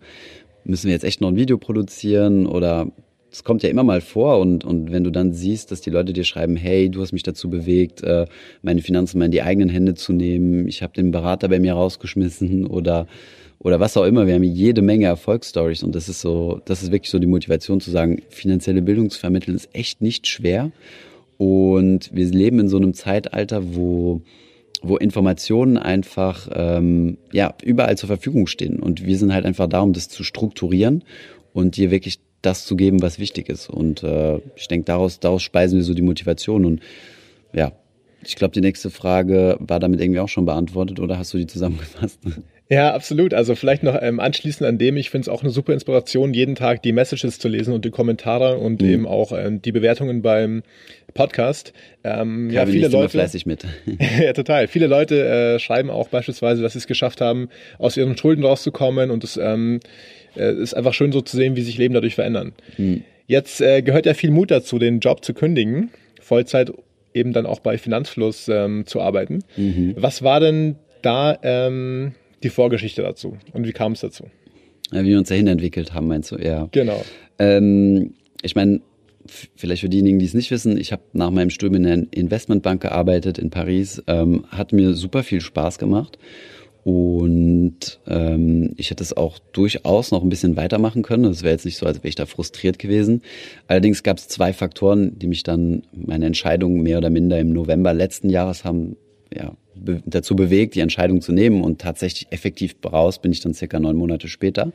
müssen 0.64 0.86
wir 0.86 0.92
jetzt 0.92 1.04
echt 1.04 1.20
noch 1.20 1.28
ein 1.28 1.36
Video 1.36 1.56
produzieren 1.56 2.46
oder 2.46 2.88
es 3.32 3.44
kommt 3.44 3.62
ja 3.62 3.70
immer 3.70 3.82
mal 3.82 4.02
vor 4.02 4.38
und, 4.40 4.64
und 4.64 4.92
wenn 4.92 5.04
du 5.04 5.10
dann 5.10 5.32
siehst, 5.32 5.70
dass 5.70 5.80
die 5.80 5.90
Leute 5.90 6.12
dir 6.12 6.24
schreiben, 6.24 6.54
hey, 6.54 6.90
du 6.90 7.00
hast 7.00 7.12
mich 7.12 7.22
dazu 7.22 7.48
bewegt, 7.48 8.02
äh, 8.02 8.26
meine 8.60 8.82
Finanzen 8.82 9.18
mal 9.18 9.24
in 9.24 9.30
die 9.30 9.42
eigenen 9.42 9.70
Hände 9.70 9.94
zu 9.94 10.12
nehmen, 10.12 10.68
ich 10.68 10.82
habe 10.82 10.92
den 10.92 11.10
Berater 11.10 11.48
bei 11.48 11.58
mir 11.58 11.72
rausgeschmissen 11.72 12.66
oder 12.68 13.06
oder 13.58 13.78
was 13.78 13.96
auch 13.96 14.04
immer. 14.04 14.26
Wir 14.26 14.34
haben 14.34 14.42
jede 14.42 14.82
Menge 14.82 15.06
Erfolgsstories 15.06 15.84
und 15.84 15.94
das 15.94 16.08
ist 16.08 16.20
so, 16.20 16.60
das 16.64 16.82
ist 16.82 16.90
wirklich 16.90 17.10
so 17.10 17.20
die 17.20 17.28
Motivation 17.28 17.80
zu 17.80 17.92
sagen, 17.92 18.20
finanzielle 18.28 18.82
Bildungsvermitteln 18.82 19.54
ist 19.56 19.68
echt 19.72 20.02
nicht 20.02 20.26
schwer 20.26 20.72
und 21.38 22.10
wir 22.12 22.26
leben 22.26 22.58
in 22.58 22.68
so 22.68 22.76
einem 22.76 22.92
Zeitalter, 22.92 23.74
wo 23.74 24.20
wo 24.84 24.96
Informationen 24.96 25.78
einfach 25.78 26.48
ähm, 26.52 27.18
ja 27.32 27.54
überall 27.62 27.96
zur 27.96 28.08
Verfügung 28.08 28.48
stehen 28.48 28.80
und 28.80 29.06
wir 29.06 29.16
sind 29.16 29.32
halt 29.32 29.46
einfach 29.46 29.68
da, 29.68 29.80
um 29.80 29.92
das 29.92 30.08
zu 30.08 30.24
strukturieren 30.24 31.04
und 31.52 31.76
dir 31.76 31.92
wirklich 31.92 32.18
das 32.42 32.66
zu 32.66 32.76
geben, 32.76 33.02
was 33.02 33.18
wichtig 33.18 33.48
ist. 33.48 33.70
Und 33.70 34.02
äh, 34.02 34.38
ich 34.56 34.68
denke, 34.68 34.84
daraus, 34.84 35.20
daraus 35.20 35.42
speisen 35.42 35.78
wir 35.78 35.84
so 35.84 35.94
die 35.94 36.02
Motivation. 36.02 36.64
Und 36.64 36.80
ja, 37.52 37.72
ich 38.24 38.36
glaube, 38.36 38.52
die 38.52 38.60
nächste 38.60 38.90
Frage 38.90 39.56
war 39.60 39.80
damit 39.80 40.00
irgendwie 40.00 40.20
auch 40.20 40.28
schon 40.28 40.44
beantwortet 40.44 41.00
oder 41.00 41.18
hast 41.18 41.32
du 41.34 41.38
die 41.38 41.46
zusammengefasst? 41.46 42.20
Ja, 42.72 42.94
absolut. 42.94 43.34
Also 43.34 43.54
vielleicht 43.54 43.82
noch 43.82 44.00
ähm, 44.00 44.18
anschließend 44.18 44.66
an 44.66 44.78
dem, 44.78 44.96
ich 44.96 45.10
finde 45.10 45.26
es 45.26 45.28
auch 45.28 45.42
eine 45.42 45.50
super 45.50 45.74
Inspiration, 45.74 46.32
jeden 46.32 46.54
Tag 46.54 46.82
die 46.82 46.92
Messages 46.92 47.38
zu 47.38 47.48
lesen 47.48 47.74
und 47.74 47.84
die 47.84 47.90
Kommentare 47.90 48.56
und 48.56 48.80
mhm. 48.80 48.88
eben 48.88 49.06
auch 49.06 49.32
ähm, 49.32 49.60
die 49.60 49.72
Bewertungen 49.72 50.22
beim 50.22 50.62
Podcast. 51.12 51.74
Ähm, 52.02 52.48
ja, 52.48 52.64
viele 52.64 52.88
Leute 52.88 53.10
fleißig 53.10 53.44
mit. 53.44 53.66
ja, 54.22 54.32
total. 54.32 54.68
Viele 54.68 54.86
Leute 54.86 55.22
äh, 55.22 55.58
schreiben 55.58 55.90
auch 55.90 56.08
beispielsweise, 56.08 56.62
dass 56.62 56.72
sie 56.72 56.78
es 56.78 56.86
geschafft 56.86 57.20
haben, 57.20 57.50
aus 57.76 57.98
ihren 57.98 58.16
Schulden 58.16 58.42
rauszukommen 58.42 59.10
und 59.10 59.22
es 59.22 59.36
ähm, 59.36 59.80
äh, 60.36 60.54
ist 60.54 60.74
einfach 60.74 60.94
schön 60.94 61.12
so 61.12 61.20
zu 61.20 61.36
sehen, 61.36 61.56
wie 61.56 61.62
sich 61.62 61.78
Leben 61.78 61.94
dadurch 61.94 62.14
verändern. 62.14 62.52
Mhm. 62.78 63.02
Jetzt 63.26 63.60
äh, 63.60 63.82
gehört 63.82 64.06
ja 64.06 64.14
viel 64.14 64.30
Mut 64.30 64.50
dazu, 64.50 64.78
den 64.78 65.00
Job 65.00 65.24
zu 65.24 65.34
kündigen, 65.34 65.90
Vollzeit 66.20 66.72
eben 67.14 67.32
dann 67.32 67.46
auch 67.46 67.60
bei 67.60 67.78
Finanzfluss 67.78 68.48
ähm, 68.48 68.86
zu 68.86 69.00
arbeiten. 69.00 69.44
Mhm. 69.56 69.94
Was 69.96 70.22
war 70.22 70.40
denn 70.40 70.76
da 71.02 71.38
ähm, 71.42 72.12
die 72.42 72.50
Vorgeschichte 72.50 73.02
dazu 73.02 73.36
und 73.52 73.66
wie 73.66 73.72
kam 73.72 73.92
es 73.92 74.00
dazu? 74.00 74.24
Ja, 74.92 75.02
wie 75.02 75.08
wir 75.08 75.18
uns 75.18 75.28
dahin 75.28 75.46
entwickelt 75.46 75.94
haben, 75.94 76.08
meinst 76.08 76.32
du? 76.32 76.36
Ja. 76.36 76.68
Genau. 76.72 77.02
Ähm, 77.38 78.14
ich 78.42 78.54
meine, 78.54 78.80
vielleicht 79.56 79.82
für 79.82 79.88
diejenigen, 79.88 80.18
die 80.18 80.26
es 80.26 80.34
nicht 80.34 80.50
wissen, 80.50 80.76
ich 80.76 80.92
habe 80.92 81.02
nach 81.12 81.30
meinem 81.30 81.50
Studium 81.50 81.82
in 81.82 81.86
einer 81.86 82.06
Investmentbank 82.10 82.82
gearbeitet 82.82 83.38
in 83.38 83.50
Paris, 83.50 84.02
ähm, 84.06 84.44
hat 84.50 84.72
mir 84.72 84.94
super 84.94 85.22
viel 85.22 85.40
Spaß 85.40 85.78
gemacht 85.78 86.18
und 86.84 88.00
ähm, 88.08 88.72
ich 88.76 88.90
hätte 88.90 89.04
es 89.04 89.16
auch 89.16 89.38
durchaus 89.52 90.10
noch 90.10 90.22
ein 90.22 90.28
bisschen 90.28 90.56
weitermachen 90.56 91.02
können. 91.02 91.26
Es 91.26 91.42
wäre 91.42 91.52
jetzt 91.52 91.64
nicht 91.64 91.76
so, 91.76 91.86
als 91.86 91.98
wäre 91.98 92.08
ich 92.08 92.16
da 92.16 92.26
frustriert 92.26 92.78
gewesen. 92.78 93.22
Allerdings 93.68 94.02
gab 94.02 94.18
es 94.18 94.26
zwei 94.26 94.52
Faktoren, 94.52 95.16
die 95.18 95.28
mich 95.28 95.44
dann 95.44 95.82
meine 95.92 96.26
Entscheidung 96.26 96.82
mehr 96.82 96.98
oder 96.98 97.10
minder 97.10 97.38
im 97.38 97.52
November 97.52 97.94
letzten 97.94 98.30
Jahres 98.30 98.64
haben 98.64 98.96
ja, 99.32 99.52
be 99.74 100.02
dazu 100.06 100.34
bewegt, 100.34 100.74
die 100.74 100.80
Entscheidung 100.80 101.20
zu 101.20 101.32
nehmen. 101.32 101.62
Und 101.62 101.80
tatsächlich 101.80 102.26
effektiv 102.30 102.74
raus 102.84 103.20
bin 103.20 103.30
ich 103.30 103.40
dann 103.40 103.54
circa 103.54 103.78
neun 103.78 103.96
Monate 103.96 104.26
später. 104.26 104.72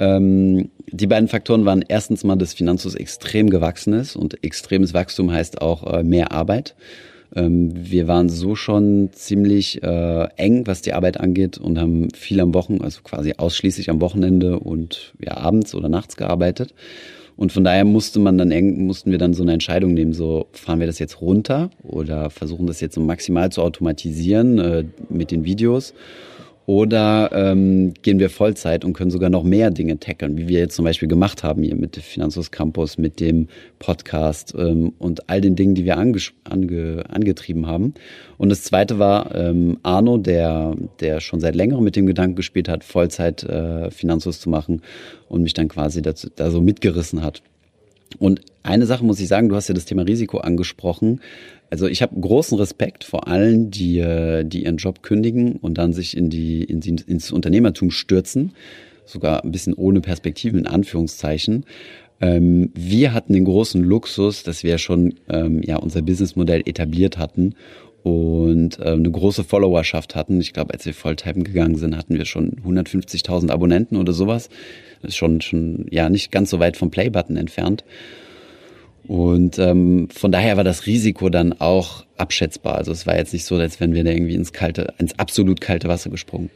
Ähm, 0.00 0.70
die 0.88 1.06
beiden 1.06 1.28
Faktoren 1.28 1.64
waren 1.64 1.84
erstens 1.86 2.24
mal, 2.24 2.36
dass 2.36 2.54
Finanzus 2.54 2.96
extrem 2.96 3.48
gewachsen 3.48 3.92
ist 3.92 4.16
und 4.16 4.42
extremes 4.42 4.92
Wachstum 4.92 5.30
heißt 5.30 5.62
auch 5.62 5.86
äh, 5.86 6.02
mehr 6.02 6.32
Arbeit. 6.32 6.74
Ähm, 7.34 7.72
wir 7.74 8.08
waren 8.08 8.28
so 8.28 8.54
schon 8.54 9.10
ziemlich 9.12 9.82
äh, 9.82 10.28
eng, 10.36 10.66
was 10.66 10.82
die 10.82 10.92
Arbeit 10.92 11.18
angeht 11.18 11.58
und 11.58 11.78
haben 11.78 12.08
viel 12.14 12.40
am 12.40 12.54
Wochenende, 12.54 12.84
also 12.84 13.00
quasi 13.02 13.34
ausschließlich 13.36 13.90
am 13.90 14.00
Wochenende 14.00 14.58
und 14.58 15.14
ja, 15.20 15.36
abends 15.36 15.74
oder 15.74 15.88
nachts 15.88 16.16
gearbeitet. 16.16 16.74
Und 17.36 17.50
von 17.50 17.64
daher 17.64 17.84
musste 17.84 18.20
man 18.20 18.36
dann 18.36 18.50
eng, 18.50 18.84
mussten 18.86 19.10
wir 19.10 19.18
dann 19.18 19.34
so 19.34 19.42
eine 19.42 19.52
Entscheidung 19.52 19.94
nehmen, 19.94 20.12
so 20.12 20.46
fahren 20.52 20.80
wir 20.80 20.86
das 20.86 20.98
jetzt 20.98 21.20
runter 21.20 21.70
oder 21.82 22.28
versuchen 22.30 22.66
das 22.66 22.80
jetzt 22.80 22.94
so 22.94 23.00
maximal 23.00 23.50
zu 23.50 23.62
automatisieren 23.62 24.58
äh, 24.58 24.84
mit 25.08 25.30
den 25.30 25.44
Videos 25.44 25.94
oder 26.66 27.30
ähm, 27.32 27.92
gehen 28.02 28.18
wir 28.20 28.30
Vollzeit 28.30 28.84
und 28.84 28.92
können 28.92 29.10
sogar 29.10 29.30
noch 29.30 29.42
mehr 29.42 29.70
Dinge 29.70 29.98
tackeln, 29.98 30.38
wie 30.38 30.46
wir 30.46 30.60
jetzt 30.60 30.76
zum 30.76 30.84
Beispiel 30.84 31.08
gemacht 31.08 31.42
haben 31.42 31.62
hier 31.62 31.74
mit 31.74 31.96
dem 31.96 32.02
Finanzus 32.02 32.50
Campus, 32.52 32.98
mit 32.98 33.18
dem 33.18 33.48
Podcast 33.80 34.54
ähm, 34.56 34.92
und 34.98 35.28
all 35.28 35.40
den 35.40 35.56
Dingen, 35.56 35.74
die 35.74 35.84
wir 35.84 35.98
ange 35.98 36.18
ange 36.44 37.04
angetrieben 37.08 37.66
haben. 37.66 37.94
Und 38.38 38.48
das 38.48 38.62
zweite 38.62 38.98
war 38.98 39.34
ähm, 39.34 39.78
Arno, 39.82 40.18
der, 40.18 40.76
der 41.00 41.20
schon 41.20 41.40
seit 41.40 41.56
längerem 41.56 41.82
mit 41.82 41.96
dem 41.96 42.06
Gedanken 42.06 42.36
gespielt 42.36 42.68
hat, 42.68 42.84
Vollzeit 42.84 43.42
äh, 43.42 43.90
Finanzus 43.90 44.40
zu 44.40 44.48
machen 44.48 44.82
und 45.28 45.42
mich 45.42 45.54
dann 45.54 45.68
quasi 45.68 46.00
dazu, 46.00 46.28
da 46.34 46.50
so 46.50 46.60
mitgerissen 46.60 47.22
hat. 47.22 47.42
Und 48.18 48.42
eine 48.62 48.86
Sache 48.86 49.04
muss 49.04 49.20
ich 49.20 49.28
sagen, 49.28 49.48
du 49.48 49.56
hast 49.56 49.68
ja 49.68 49.74
das 49.74 49.84
Thema 49.84 50.02
Risiko 50.02 50.38
angesprochen. 50.38 51.20
Also 51.72 51.86
ich 51.86 52.02
habe 52.02 52.20
großen 52.20 52.58
Respekt 52.58 53.02
vor 53.02 53.28
allen, 53.28 53.70
die, 53.70 53.98
äh, 53.98 54.44
die 54.44 54.64
ihren 54.64 54.76
Job 54.76 55.02
kündigen 55.02 55.56
und 55.56 55.78
dann 55.78 55.94
sich 55.94 56.14
in 56.14 56.28
die, 56.28 56.62
in 56.62 56.80
die, 56.80 56.96
ins 57.06 57.32
Unternehmertum 57.32 57.90
stürzen, 57.90 58.52
sogar 59.06 59.42
ein 59.42 59.52
bisschen 59.52 59.72
ohne 59.72 60.02
Perspektiven 60.02 60.58
in 60.58 60.66
Anführungszeichen. 60.66 61.64
Ähm, 62.20 62.72
wir 62.74 63.14
hatten 63.14 63.32
den 63.32 63.46
großen 63.46 63.82
Luxus, 63.82 64.42
dass 64.42 64.64
wir 64.64 64.76
schon 64.76 65.14
ähm, 65.30 65.62
ja 65.64 65.76
unser 65.78 66.02
Businessmodell 66.02 66.60
etabliert 66.66 67.16
hatten 67.16 67.54
und 68.02 68.78
äh, 68.78 68.90
eine 68.90 69.10
große 69.10 69.42
Followerschaft 69.42 70.14
hatten. 70.14 70.42
Ich 70.42 70.52
glaube, 70.52 70.74
als 70.74 70.84
wir 70.84 70.92
Volltime 70.92 71.42
gegangen 71.42 71.76
sind, 71.76 71.96
hatten 71.96 72.18
wir 72.18 72.26
schon 72.26 72.56
150.000 72.66 73.48
Abonnenten 73.48 73.96
oder 73.96 74.12
sowas. 74.12 74.50
Das 75.00 75.12
ist 75.12 75.16
schon, 75.16 75.40
schon 75.40 75.86
ja 75.90 76.10
nicht 76.10 76.30
ganz 76.32 76.50
so 76.50 76.58
weit 76.58 76.76
vom 76.76 76.90
Playbutton 76.90 77.38
entfernt. 77.38 77.82
Und 79.08 79.58
ähm, 79.58 80.08
von 80.10 80.30
daher 80.30 80.56
war 80.56 80.64
das 80.64 80.86
Risiko 80.86 81.28
dann 81.28 81.54
auch 81.58 82.04
abschätzbar. 82.16 82.76
Also 82.76 82.92
es 82.92 83.06
war 83.06 83.16
jetzt 83.16 83.32
nicht 83.32 83.44
so, 83.44 83.56
als 83.56 83.80
wären 83.80 83.94
wir 83.94 84.04
da 84.04 84.10
irgendwie 84.10 84.34
ins 84.34 84.52
kalte, 84.52 84.94
ins 84.98 85.18
absolut 85.18 85.60
kalte 85.60 85.88
Wasser 85.88 86.10
gesprungen. 86.10 86.50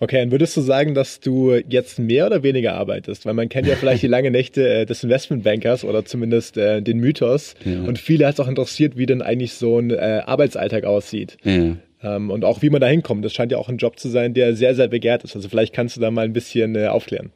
Okay, 0.00 0.18
dann 0.18 0.30
würdest 0.30 0.56
du 0.56 0.60
sagen, 0.60 0.94
dass 0.94 1.18
du 1.18 1.54
jetzt 1.68 1.98
mehr 1.98 2.26
oder 2.26 2.44
weniger 2.44 2.74
arbeitest? 2.74 3.26
Weil 3.26 3.34
man 3.34 3.48
kennt 3.48 3.66
ja 3.66 3.74
vielleicht 3.74 4.02
die 4.02 4.08
lange 4.08 4.30
Nächte 4.30 4.68
äh, 4.68 4.86
des 4.86 5.02
Investmentbankers 5.02 5.84
oder 5.84 6.04
zumindest 6.04 6.56
äh, 6.56 6.80
den 6.80 6.98
Mythos. 6.98 7.54
Ja. 7.64 7.82
Und 7.82 7.98
viele 7.98 8.26
hat 8.26 8.34
es 8.34 8.40
auch 8.40 8.48
interessiert, 8.48 8.96
wie 8.96 9.06
denn 9.06 9.22
eigentlich 9.22 9.54
so 9.54 9.78
ein 9.78 9.90
äh, 9.90 10.22
Arbeitsalltag 10.24 10.84
aussieht. 10.84 11.36
Ja. 11.42 11.76
Ähm, 12.00 12.30
und 12.30 12.44
auch 12.44 12.62
wie 12.62 12.70
man 12.70 12.80
da 12.80 12.86
hinkommt. 12.86 13.24
Das 13.24 13.32
scheint 13.32 13.50
ja 13.50 13.58
auch 13.58 13.68
ein 13.68 13.78
Job 13.78 13.98
zu 13.98 14.08
sein, 14.08 14.34
der 14.34 14.54
sehr, 14.54 14.76
sehr 14.76 14.86
begehrt 14.86 15.24
ist. 15.24 15.34
Also 15.34 15.48
vielleicht 15.48 15.74
kannst 15.74 15.96
du 15.96 16.00
da 16.00 16.12
mal 16.12 16.24
ein 16.24 16.32
bisschen 16.32 16.76
äh, 16.76 16.86
aufklären. 16.86 17.32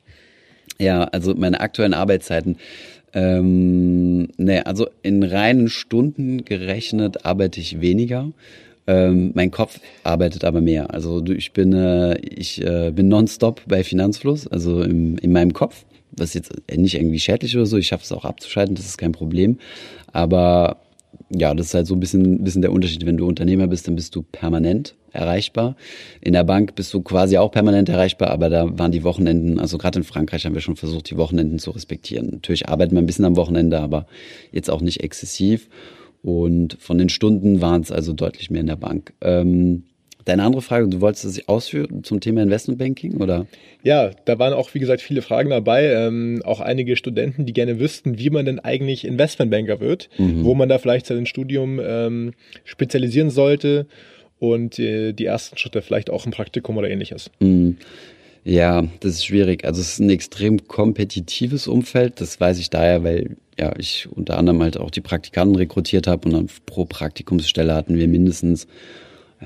Ja, 0.79 1.05
also 1.05 1.35
meine 1.35 1.61
aktuellen 1.61 1.95
Arbeitszeiten. 1.95 2.59
Ähm, 3.14 4.28
ne, 4.37 4.66
also 4.66 4.88
in 5.02 5.23
reinen 5.23 5.69
Stunden 5.69 6.45
gerechnet 6.45 7.25
arbeite 7.25 7.61
ich 7.61 7.81
weniger. 7.81 8.33
Ähm, 8.87 9.31
mein 9.35 9.50
Kopf 9.50 9.81
arbeitet 10.02 10.45
aber 10.45 10.61
mehr. 10.61 10.92
Also 10.92 11.25
ich 11.25 11.52
bin, 11.52 11.73
äh, 11.73 12.19
ich 12.19 12.61
äh, 12.62 12.90
bin 12.90 13.09
nonstop 13.09 13.62
bei 13.66 13.85
Finanzfluss, 13.85 14.47
also 14.49 14.83
im, 14.83 15.19
in 15.19 15.33
meinem 15.33 15.52
Kopf. 15.52 15.85
Was 16.14 16.35
jetzt 16.35 16.52
nicht 16.71 16.95
irgendwie 16.95 17.21
schädlich 17.21 17.57
oder 17.57 17.64
so. 17.64 17.78
Ich 17.78 17.87
schaffe 17.87 18.04
es 18.04 18.12
auch 18.12 18.26
abzuschalten, 18.26 18.75
das 18.75 18.85
ist 18.87 18.99
kein 18.99 19.12
Problem. 19.12 19.59
Aber 20.12 20.78
ja, 21.35 21.55
das 21.55 21.69
ist 21.69 21.75
halt 21.75 21.87
so 21.87 21.95
ein 21.95 22.01
bisschen, 22.01 22.45
bisschen 22.45 22.62
der 22.62 22.73
Unterschied. 22.73 23.07
Wenn 23.07 23.17
du 23.17 23.27
Unternehmer 23.27 23.67
bist, 23.67 23.89
dann 23.89 23.97
bist 23.97 24.15
du 24.15 24.23
permanent 24.23 24.95
erreichbar. 25.12 25.77
In 26.21 26.33
der 26.33 26.45
Bank 26.45 26.75
bist 26.75 26.93
du 26.93 27.03
quasi 27.03 27.39
auch 27.39 27.51
permanent 27.51 27.89
erreichbar, 27.89 28.31
aber 28.31 28.51
da 28.51 28.79
waren 28.79 28.93
die 28.93 29.05
Wochenenden, 29.05 29.59
also 29.59 29.79
gerade 29.79 29.99
in 29.99 30.05
Frankreich 30.05 30.45
haben 30.45 30.55
wir 30.55 30.61
schon 30.61 30.77
versucht, 30.77 31.11
die 31.11 31.17
Wochenenden 31.17 31.59
zu 31.59 31.71
respektieren. 31.71 32.29
Natürlich 32.33 32.69
arbeiten 32.69 32.95
wir 32.95 33.03
ein 33.03 33.07
bisschen 33.07 33.25
am 33.25 33.37
Wochenende, 33.37 33.81
aber 33.81 34.07
jetzt 34.53 34.71
auch 34.71 34.81
nicht 34.81 35.03
exzessiv. 35.03 35.69
Und 36.23 36.77
von 36.81 36.99
den 36.99 37.09
Stunden 37.09 37.61
waren 37.61 37.83
es 37.83 37.91
also 37.91 38.12
deutlich 38.12 38.51
mehr 38.51 38.61
in 38.61 38.69
der 38.69 38.77
Bank. 38.77 39.12
Ähm, 39.21 39.85
Deine 40.25 40.45
andere 40.45 40.62
Frage, 40.62 40.88
du 40.88 41.00
wolltest 41.00 41.25
es 41.25 41.49
ausführen 41.49 42.05
zum 42.05 42.21
Thema 42.21 42.43
Investmentbanking 42.43 43.17
oder? 43.17 43.47
Ja, 43.83 44.11
da 44.25 44.38
waren 44.38 44.52
auch, 44.52 44.73
wie 44.75 44.79
gesagt, 44.79 45.02
viele 45.02 45.23
Fragen 45.23 45.50
dabei. 45.50 45.93
Ähm, 45.93 46.43
auch 46.45 46.61
einige 46.61 46.97
Studenten, 46.97 47.47
die 47.47 47.52
gerne 47.52 47.81
wüssten, 47.81 48.19
wie 48.19 48.31
man 48.31 48.45
denn 48.45 48.61
eigentlich 48.61 49.05
Investmentbanker 49.05 49.81
wird, 49.81 50.09
mhm. 50.19 50.45
wo 50.45 50.55
man 50.55 50.69
da 50.69 50.79
vielleicht 50.79 51.07
sein 51.07 51.26
Studium 51.26 51.81
ähm, 51.83 52.33
spezialisieren 52.64 53.31
sollte 53.31 53.87
und 54.38 54.79
äh, 54.79 55.12
die 55.12 55.25
ersten 55.25 55.57
Schritte 55.57 55.83
vielleicht 55.83 56.11
auch 56.11 56.26
ein 56.26 56.33
Praktikum 56.33 56.76
oder 56.76 56.91
ähnliches. 56.91 57.31
Mhm. 57.41 57.76
Ja, 58.45 58.83
das 59.00 59.12
ist 59.12 59.26
schwierig. 59.26 59.64
Also 59.64 59.81
es 59.81 59.95
ist 59.95 59.99
ein 60.00 60.11
extrem 60.11 60.67
kompetitives 60.67 61.69
Umfeld. 61.69 62.21
Das 62.21 62.41
weiß 62.41 62.59
ich 62.59 62.71
daher, 62.71 63.05
weil 63.05 63.37
ja 63.59 63.73
ich 63.79 64.09
unter 64.11 64.38
anderem 64.38 64.62
halt 64.62 64.79
auch 64.79 64.91
die 64.91 65.00
Praktikanten 65.00 65.55
rekrutiert 65.55 66.07
habe 66.07 66.26
und 66.26 66.35
dann 66.35 66.47
pro 66.67 66.85
Praktikumsstelle 66.85 67.75
hatten 67.75 67.97
wir 67.97 68.09
mindestens 68.09 68.67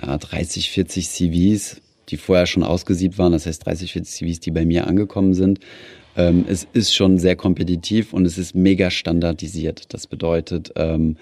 ja, 0.01 0.19
30, 0.19 0.71
40 0.71 1.09
CVs, 1.09 1.81
die 2.09 2.17
vorher 2.17 2.47
schon 2.47 2.63
ausgesiebt 2.63 3.19
waren. 3.19 3.33
Das 3.33 3.47
heißt 3.47 3.67
30, 3.67 3.93
40 3.93 4.15
CVs, 4.15 4.41
die 4.41 4.51
bei 4.51 4.65
mir 4.65 4.87
angekommen 4.87 5.35
sind. 5.35 5.61
Ähm, 6.17 6.45
es 6.49 6.67
ist 6.73 6.95
schon 6.95 7.19
sehr 7.19 7.37
kompetitiv 7.37 8.13
und 8.13 8.25
es 8.27 8.39
ist 8.39 8.55
mega 8.55 8.91
standardisiert. 8.91 9.93
Das 9.93 10.07
bedeutet, 10.07 10.73
ähm, 10.77 11.17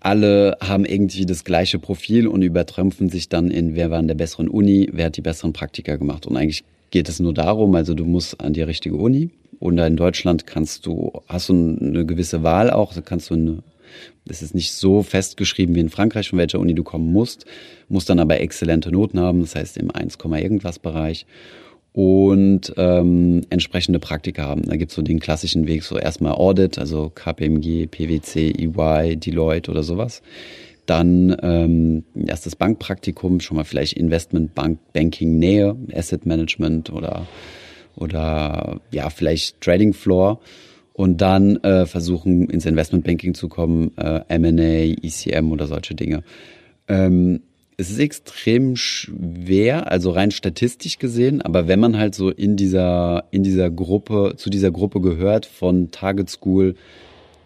alle 0.00 0.58
haben 0.60 0.84
irgendwie 0.84 1.24
das 1.24 1.44
gleiche 1.44 1.78
Profil 1.78 2.28
und 2.28 2.42
übertrümpfen 2.42 3.08
sich 3.08 3.28
dann 3.30 3.50
in, 3.50 3.74
wer 3.74 3.90
war 3.90 4.00
in 4.00 4.08
der 4.08 4.14
besseren 4.14 4.48
Uni, 4.48 4.88
wer 4.92 5.06
hat 5.06 5.16
die 5.16 5.22
besseren 5.22 5.54
Praktika 5.54 5.96
gemacht. 5.96 6.26
Und 6.26 6.36
eigentlich 6.36 6.62
geht 6.90 7.08
es 7.08 7.20
nur 7.20 7.32
darum, 7.32 7.74
also 7.74 7.94
du 7.94 8.04
musst 8.04 8.40
an 8.40 8.52
die 8.52 8.62
richtige 8.62 8.96
Uni 8.96 9.30
und 9.60 9.78
in 9.78 9.96
Deutschland 9.96 10.46
kannst 10.46 10.84
du, 10.84 11.10
hast 11.26 11.48
du 11.48 11.54
eine 11.54 12.04
gewisse 12.04 12.42
Wahl 12.42 12.70
auch, 12.70 12.94
kannst 13.04 13.30
du 13.30 13.34
eine, 13.34 13.62
das 14.24 14.42
ist 14.42 14.54
nicht 14.54 14.72
so 14.72 15.02
festgeschrieben 15.02 15.74
wie 15.74 15.80
in 15.80 15.90
Frankreich, 15.90 16.30
von 16.30 16.38
welcher 16.38 16.60
Uni 16.60 16.74
du 16.74 16.82
kommen 16.82 17.12
musst, 17.12 17.44
musst 17.88 18.08
dann 18.08 18.18
aber 18.18 18.40
exzellente 18.40 18.90
Noten 18.90 19.20
haben, 19.20 19.40
das 19.40 19.54
heißt 19.54 19.76
im 19.76 19.90
1, 19.90 20.18
irgendwas 20.22 20.78
Bereich 20.78 21.26
und 21.94 22.74
ähm, 22.76 23.42
entsprechende 23.50 24.00
Praktika 24.00 24.42
haben. 24.42 24.62
Da 24.62 24.74
gibt's 24.76 24.96
so 24.96 25.02
den 25.02 25.20
klassischen 25.20 25.68
Weg, 25.68 25.84
so 25.84 25.96
erstmal 25.96 26.32
Audit, 26.32 26.76
also 26.76 27.10
KPMG, 27.14 27.86
PwC, 27.86 28.50
EY, 28.50 29.16
Deloitte 29.16 29.70
oder 29.70 29.84
sowas. 29.84 30.20
Dann 30.86 31.36
ähm, 31.40 32.04
erstes 32.26 32.56
Bankpraktikum, 32.56 33.38
schon 33.38 33.56
mal 33.56 33.64
vielleicht 33.64 33.92
Investment 33.94 34.54
Bank, 34.56 34.80
Banking 34.92 35.38
Nähe, 35.38 35.76
Asset 35.94 36.26
Management 36.26 36.90
oder 36.92 37.26
oder 37.96 38.80
ja 38.90 39.08
vielleicht 39.08 39.60
Trading 39.60 39.92
Floor 39.92 40.40
und 40.94 41.20
dann 41.20 41.56
äh, 41.56 41.86
versuchen 41.86 42.48
ins 42.48 42.64
Investment 42.64 43.04
Banking 43.04 43.34
zu 43.34 43.48
kommen, 43.48 43.92
äh, 43.98 44.20
M&A, 44.28 44.94
ECM 45.02 45.52
oder 45.52 45.66
solche 45.66 45.94
Dinge. 45.94 46.22
Ähm, 46.88 47.40
es 47.76 47.90
ist 47.90 47.98
extrem 47.98 48.76
schwer, 48.76 49.90
also 49.90 50.12
rein 50.12 50.30
statistisch 50.30 50.98
gesehen, 50.98 51.42
aber 51.42 51.66
wenn 51.66 51.80
man 51.80 51.98
halt 51.98 52.14
so 52.14 52.30
in 52.30 52.56
dieser, 52.56 53.24
in 53.32 53.42
dieser 53.42 53.68
Gruppe, 53.70 54.34
zu 54.36 54.48
dieser 54.48 54.70
Gruppe 54.70 55.00
gehört 55.00 55.46
von 55.46 55.90
Target 55.90 56.30
School, 56.30 56.76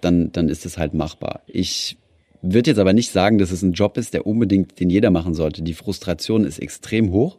dann, 0.02 0.31
dann 0.33 0.50
ist 0.50 0.67
es 0.67 0.76
halt 0.76 0.93
machbar. 0.93 1.40
Ich 1.47 1.97
würde 2.43 2.71
jetzt 2.71 2.78
aber 2.78 2.93
nicht 2.93 3.11
sagen, 3.11 3.38
dass 3.38 3.50
es 3.50 3.62
ein 3.62 3.73
Job 3.73 3.97
ist, 3.97 4.12
der 4.12 4.26
unbedingt 4.26 4.78
den 4.78 4.90
jeder 4.90 5.11
machen 5.11 5.33
sollte. 5.35 5.62
Die 5.62 5.75
Frustration 5.75 6.45
ist 6.45 6.59
extrem 6.59 7.11
hoch. 7.11 7.38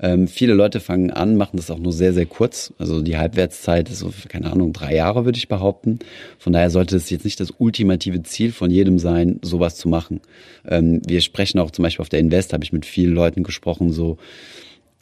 Ähm, 0.00 0.28
viele 0.28 0.54
Leute 0.54 0.80
fangen 0.80 1.10
an, 1.10 1.36
machen 1.36 1.56
das 1.56 1.70
auch 1.70 1.78
nur 1.78 1.92
sehr, 1.92 2.12
sehr 2.12 2.26
kurz. 2.26 2.72
Also 2.78 3.02
die 3.02 3.16
Halbwertszeit 3.16 3.90
ist 3.90 3.98
so, 3.98 4.12
keine 4.28 4.52
Ahnung, 4.52 4.72
drei 4.72 4.94
Jahre, 4.94 5.24
würde 5.24 5.38
ich 5.38 5.48
behaupten. 5.48 5.98
Von 6.38 6.52
daher 6.52 6.70
sollte 6.70 6.96
es 6.96 7.10
jetzt 7.10 7.24
nicht 7.24 7.40
das 7.40 7.52
ultimative 7.58 8.22
Ziel 8.22 8.52
von 8.52 8.70
jedem 8.70 8.98
sein, 8.98 9.40
sowas 9.42 9.76
zu 9.76 9.88
machen. 9.88 10.20
Ähm, 10.66 11.02
wir 11.06 11.20
sprechen 11.20 11.58
auch 11.58 11.70
zum 11.70 11.82
Beispiel 11.82 12.02
auf 12.02 12.08
der 12.08 12.20
Invest, 12.20 12.52
habe 12.52 12.64
ich 12.64 12.72
mit 12.72 12.86
vielen 12.86 13.12
Leuten 13.12 13.42
gesprochen, 13.42 13.92
so 13.92 14.18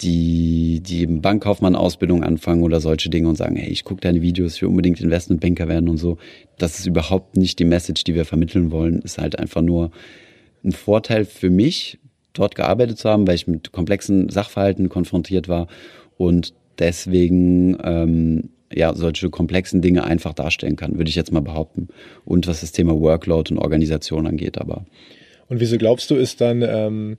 die, 0.00 0.80
die 0.80 1.00
eben 1.00 1.22
Bankkaufmann-Ausbildung 1.22 2.22
anfangen 2.22 2.62
oder 2.62 2.80
solche 2.80 3.08
Dinge 3.08 3.28
und 3.28 3.36
sagen, 3.36 3.56
hey, 3.56 3.70
ich 3.70 3.84
gucke 3.84 4.00
deine 4.00 4.22
Videos, 4.22 4.56
ich 4.56 4.62
will 4.62 4.68
unbedingt 4.68 5.00
Investmentbanker 5.00 5.68
werden 5.68 5.88
und 5.88 5.96
so. 5.96 6.18
Das 6.58 6.78
ist 6.78 6.86
überhaupt 6.86 7.36
nicht 7.36 7.58
die 7.58 7.64
Message, 7.64 8.04
die 8.04 8.14
wir 8.14 8.24
vermitteln 8.24 8.70
wollen. 8.70 9.00
Ist 9.00 9.18
halt 9.18 9.38
einfach 9.38 9.62
nur 9.62 9.90
ein 10.64 10.72
Vorteil 10.72 11.24
für 11.24 11.50
mich, 11.50 11.98
dort 12.36 12.54
gearbeitet 12.54 12.98
zu 12.98 13.08
haben, 13.08 13.26
weil 13.26 13.34
ich 13.34 13.46
mit 13.46 13.72
komplexen 13.72 14.28
Sachverhalten 14.28 14.88
konfrontiert 14.88 15.48
war 15.48 15.66
und 16.16 16.54
deswegen 16.78 17.76
ähm, 17.82 18.50
ja 18.72 18.94
solche 18.94 19.30
komplexen 19.30 19.82
Dinge 19.82 20.04
einfach 20.04 20.34
darstellen 20.34 20.76
kann, 20.76 20.96
würde 20.96 21.08
ich 21.10 21.16
jetzt 21.16 21.32
mal 21.32 21.40
behaupten. 21.40 21.88
Und 22.24 22.46
was 22.46 22.60
das 22.60 22.72
Thema 22.72 22.98
Workload 22.98 23.52
und 23.52 23.58
Organisation 23.58 24.26
angeht, 24.26 24.58
aber. 24.58 24.86
Und 25.48 25.60
wieso 25.60 25.78
glaubst 25.78 26.10
du, 26.10 26.16
ist 26.16 26.40
dann 26.40 26.62
ähm, 26.62 27.16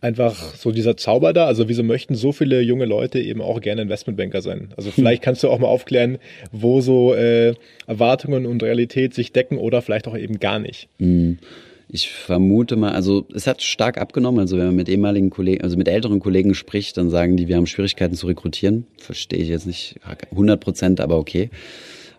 einfach 0.00 0.54
so 0.54 0.72
dieser 0.72 0.96
Zauber 0.96 1.32
da? 1.32 1.46
Also 1.46 1.68
wieso 1.68 1.82
möchten 1.82 2.14
so 2.14 2.32
viele 2.32 2.60
junge 2.60 2.86
Leute 2.86 3.20
eben 3.20 3.42
auch 3.42 3.60
gerne 3.60 3.82
Investmentbanker 3.82 4.42
sein? 4.42 4.72
Also 4.76 4.90
vielleicht 4.94 5.22
kannst 5.22 5.42
du 5.42 5.50
auch 5.50 5.58
mal 5.58 5.68
aufklären, 5.68 6.18
wo 6.52 6.80
so 6.80 7.14
äh, 7.14 7.54
Erwartungen 7.86 8.46
und 8.46 8.62
Realität 8.62 9.14
sich 9.14 9.32
decken 9.32 9.58
oder 9.58 9.82
vielleicht 9.82 10.08
auch 10.08 10.16
eben 10.16 10.38
gar 10.38 10.58
nicht. 10.58 10.88
Mhm. 10.98 11.38
Ich 11.88 12.10
vermute 12.10 12.74
mal, 12.74 12.92
also 12.92 13.26
es 13.32 13.46
hat 13.46 13.62
stark 13.62 13.98
abgenommen. 13.98 14.40
Also 14.40 14.58
wenn 14.58 14.66
man 14.66 14.76
mit 14.76 14.88
ehemaligen 14.88 15.30
Kollegen, 15.30 15.62
also 15.62 15.76
mit 15.76 15.86
älteren 15.86 16.18
Kollegen 16.18 16.54
spricht, 16.54 16.96
dann 16.96 17.10
sagen 17.10 17.36
die, 17.36 17.46
wir 17.46 17.56
haben 17.56 17.66
Schwierigkeiten 17.66 18.14
zu 18.14 18.26
rekrutieren. 18.26 18.86
Verstehe 18.98 19.38
ich 19.38 19.48
jetzt 19.48 19.66
nicht 19.66 20.00
100 20.32 20.60
Prozent, 20.60 21.00
aber 21.00 21.16
okay. 21.16 21.50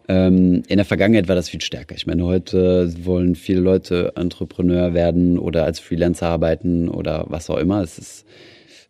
Ähm, 0.08 0.64
in 0.68 0.78
der 0.78 0.86
Vergangenheit 0.86 1.28
war 1.28 1.36
das 1.36 1.50
viel 1.50 1.60
stärker. 1.60 1.96
Ich 1.96 2.08
meine, 2.08 2.24
heute 2.24 2.94
wollen 3.06 3.36
viele 3.36 3.60
Leute 3.60 4.14
Entrepreneur 4.16 4.94
werden 4.94 5.38
oder 5.38 5.66
als 5.66 5.82
Freelancer 5.82 6.28
arbeiten 6.28 6.88
oder 6.88 7.26
was 7.28 7.50
auch 7.50 7.58
immer. 7.58 7.82
Es 7.82 8.00
ist, 8.00 8.26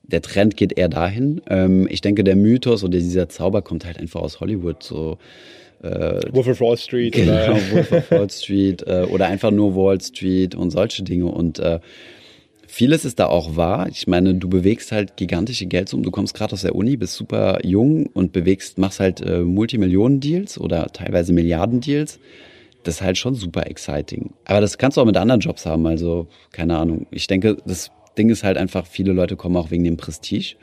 der 0.03 0.21
Trend 0.21 0.57
geht 0.57 0.77
eher 0.77 0.89
dahin. 0.89 1.41
Ähm, 1.49 1.87
ich 1.89 2.01
denke, 2.01 2.23
der 2.23 2.35
Mythos 2.35 2.83
oder 2.83 2.99
dieser 2.99 3.29
Zauber 3.29 3.63
kommt 3.63 3.83
halt 3.83 3.97
einfach 3.97 4.21
aus 4.21 4.39
Hollywood. 4.41 4.83
So 4.83 5.17
äh, 5.81 6.21
Wolf 6.31 6.47
of 6.47 6.61
Wall 6.61 6.77
Street 6.77 7.13
genau, 7.13 7.33
oder 7.33 7.71
Wolf 7.71 7.91
of 7.91 8.11
Wall 8.11 8.29
Street 8.29 8.83
äh, 8.87 9.03
oder 9.09 9.27
einfach 9.27 9.51
nur 9.51 9.75
Wall 9.75 10.01
Street 10.01 10.55
und 10.55 10.71
solche 10.71 11.03
Dinge 11.03 11.25
und 11.25 11.59
äh, 11.59 11.79
Vieles 12.69 13.05
ist 13.05 13.17
da 13.17 13.27
auch 13.27 13.55
wahr. 13.55 13.87
Ich 13.89 14.07
meine, 14.07 14.35
du 14.35 14.49
bewegst 14.49 14.91
halt 14.91 15.15
gigantische 15.15 15.65
Geldsummen. 15.65 16.03
Du 16.03 16.11
kommst 16.11 16.33
gerade 16.33 16.53
aus 16.53 16.61
der 16.61 16.75
Uni, 16.75 16.97
bist 16.97 17.13
super 17.13 17.59
jung 17.63 18.07
und 18.07 18.33
bewegst, 18.33 18.77
machst 18.77 18.99
halt 18.99 19.21
äh, 19.21 19.39
Multimillionen-Deals 19.39 20.59
oder 20.59 20.87
teilweise 20.87 21.31
Milliarden-Deals. 21.31 22.19
Das 22.83 22.95
ist 22.95 23.01
halt 23.01 23.17
schon 23.17 23.35
super 23.35 23.67
exciting. 23.67 24.33
Aber 24.45 24.59
das 24.59 24.77
kannst 24.77 24.97
du 24.97 25.01
auch 25.01 25.05
mit 25.05 25.15
anderen 25.15 25.39
Jobs 25.39 25.65
haben. 25.65 25.87
Also, 25.87 26.27
keine 26.51 26.77
Ahnung. 26.77 27.07
Ich 27.09 27.25
denke, 27.27 27.57
das 27.65 27.89
Ding 28.17 28.29
ist 28.29 28.43
halt 28.43 28.57
einfach, 28.57 28.85
viele 28.85 29.13
Leute 29.13 29.37
kommen 29.37 29.55
auch 29.55 29.71
wegen 29.71 29.85
dem 29.85 29.97
Prestige. 29.97 30.55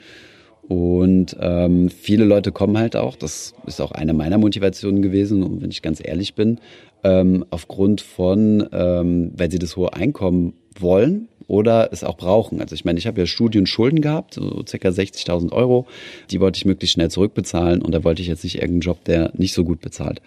Und 0.69 1.37
ähm, 1.41 1.91
viele 1.91 2.25
Leute 2.25 2.51
kommen 2.51 2.79
halt 2.79 2.97
auch, 2.97 3.17
das 3.17 3.55
ist 3.67 3.81
auch 3.81 3.93
eine 3.93 4.15
meiner 4.15 4.39
Motivationen 4.39 5.03
gewesen, 5.03 5.43
und 5.43 5.61
wenn 5.63 5.71
ich 5.71 5.83
ganz 5.83 6.01
ehrlich 6.03 6.35
bin, 6.35 6.59
ähm, 7.03 7.45
aufgrund 7.51 8.01
von, 8.01 8.67
ähm, 8.73 9.33
weil 9.37 9.51
sie 9.51 9.59
das 9.59 9.77
hohe 9.77 9.93
Einkommen 9.93 10.55
wollen 10.79 11.29
oder 11.47 11.93
es 11.93 12.03
auch 12.03 12.17
brauchen. 12.17 12.61
Also 12.61 12.75
ich 12.75 12.87
meine, 12.87 12.99
ich 12.99 13.07
habe 13.07 13.21
ja 13.21 13.27
Studienschulden 13.27 14.01
gehabt, 14.01 14.35
so 14.35 14.65
circa 14.67 14.89
60.000 14.89 15.53
Euro. 15.53 15.87
Die 16.31 16.41
wollte 16.41 16.57
ich 16.57 16.65
möglichst 16.65 16.95
schnell 16.95 17.11
zurückbezahlen 17.11 17.83
und 17.83 17.93
da 17.93 18.03
wollte 18.03 18.23
ich 18.23 18.29
jetzt 18.29 18.45
nicht 18.45 18.57
irgendeinen 18.57 18.81
Job, 18.81 19.05
der 19.05 19.33
nicht 19.37 19.53
so 19.53 19.65
gut 19.65 19.83
bezahlt. 19.83 20.23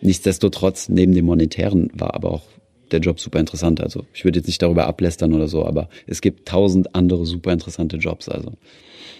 Nichtsdestotrotz, 0.00 0.88
neben 0.88 1.14
dem 1.14 1.24
Monetären 1.24 1.90
war 1.94 2.14
aber 2.14 2.32
auch 2.32 2.42
der 2.92 3.00
Job 3.00 3.20
super 3.20 3.40
interessant. 3.40 3.80
Also 3.80 4.04
ich 4.14 4.24
würde 4.24 4.38
jetzt 4.38 4.46
nicht 4.46 4.62
darüber 4.62 4.86
ablästern 4.86 5.32
oder 5.34 5.48
so, 5.48 5.64
aber 5.64 5.88
es 6.06 6.20
gibt 6.20 6.46
tausend 6.48 6.94
andere 6.94 7.26
super 7.26 7.52
interessante 7.52 7.96
Jobs. 7.96 8.28
Also 8.28 8.52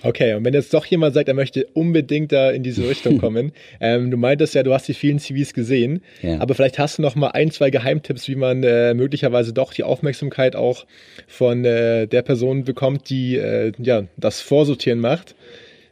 Okay, 0.02 0.34
und 0.34 0.44
wenn 0.44 0.54
jetzt 0.54 0.72
doch 0.72 0.86
jemand 0.86 1.14
sagt, 1.14 1.28
er 1.28 1.34
möchte 1.34 1.66
unbedingt 1.74 2.30
da 2.30 2.50
in 2.50 2.62
diese 2.62 2.88
Richtung 2.88 3.18
kommen, 3.20 3.52
ähm, 3.80 4.10
du 4.10 4.16
meintest 4.16 4.54
ja, 4.54 4.62
du 4.62 4.72
hast 4.72 4.86
die 4.86 4.94
vielen 4.94 5.18
CVs 5.18 5.52
gesehen, 5.52 6.02
ja. 6.22 6.38
aber 6.38 6.54
vielleicht 6.54 6.78
hast 6.78 6.98
du 6.98 7.02
noch 7.02 7.16
mal 7.16 7.28
ein, 7.28 7.50
zwei 7.50 7.70
Geheimtipps, 7.70 8.28
wie 8.28 8.36
man 8.36 8.62
äh, 8.62 8.94
möglicherweise 8.94 9.52
doch 9.52 9.72
die 9.72 9.82
Aufmerksamkeit 9.82 10.54
auch 10.54 10.86
von 11.26 11.64
äh, 11.64 12.06
der 12.06 12.22
Person 12.22 12.64
bekommt, 12.64 13.10
die 13.10 13.36
äh, 13.36 13.72
ja 13.78 14.04
das 14.16 14.40
Vorsortieren 14.40 15.00
macht. 15.00 15.34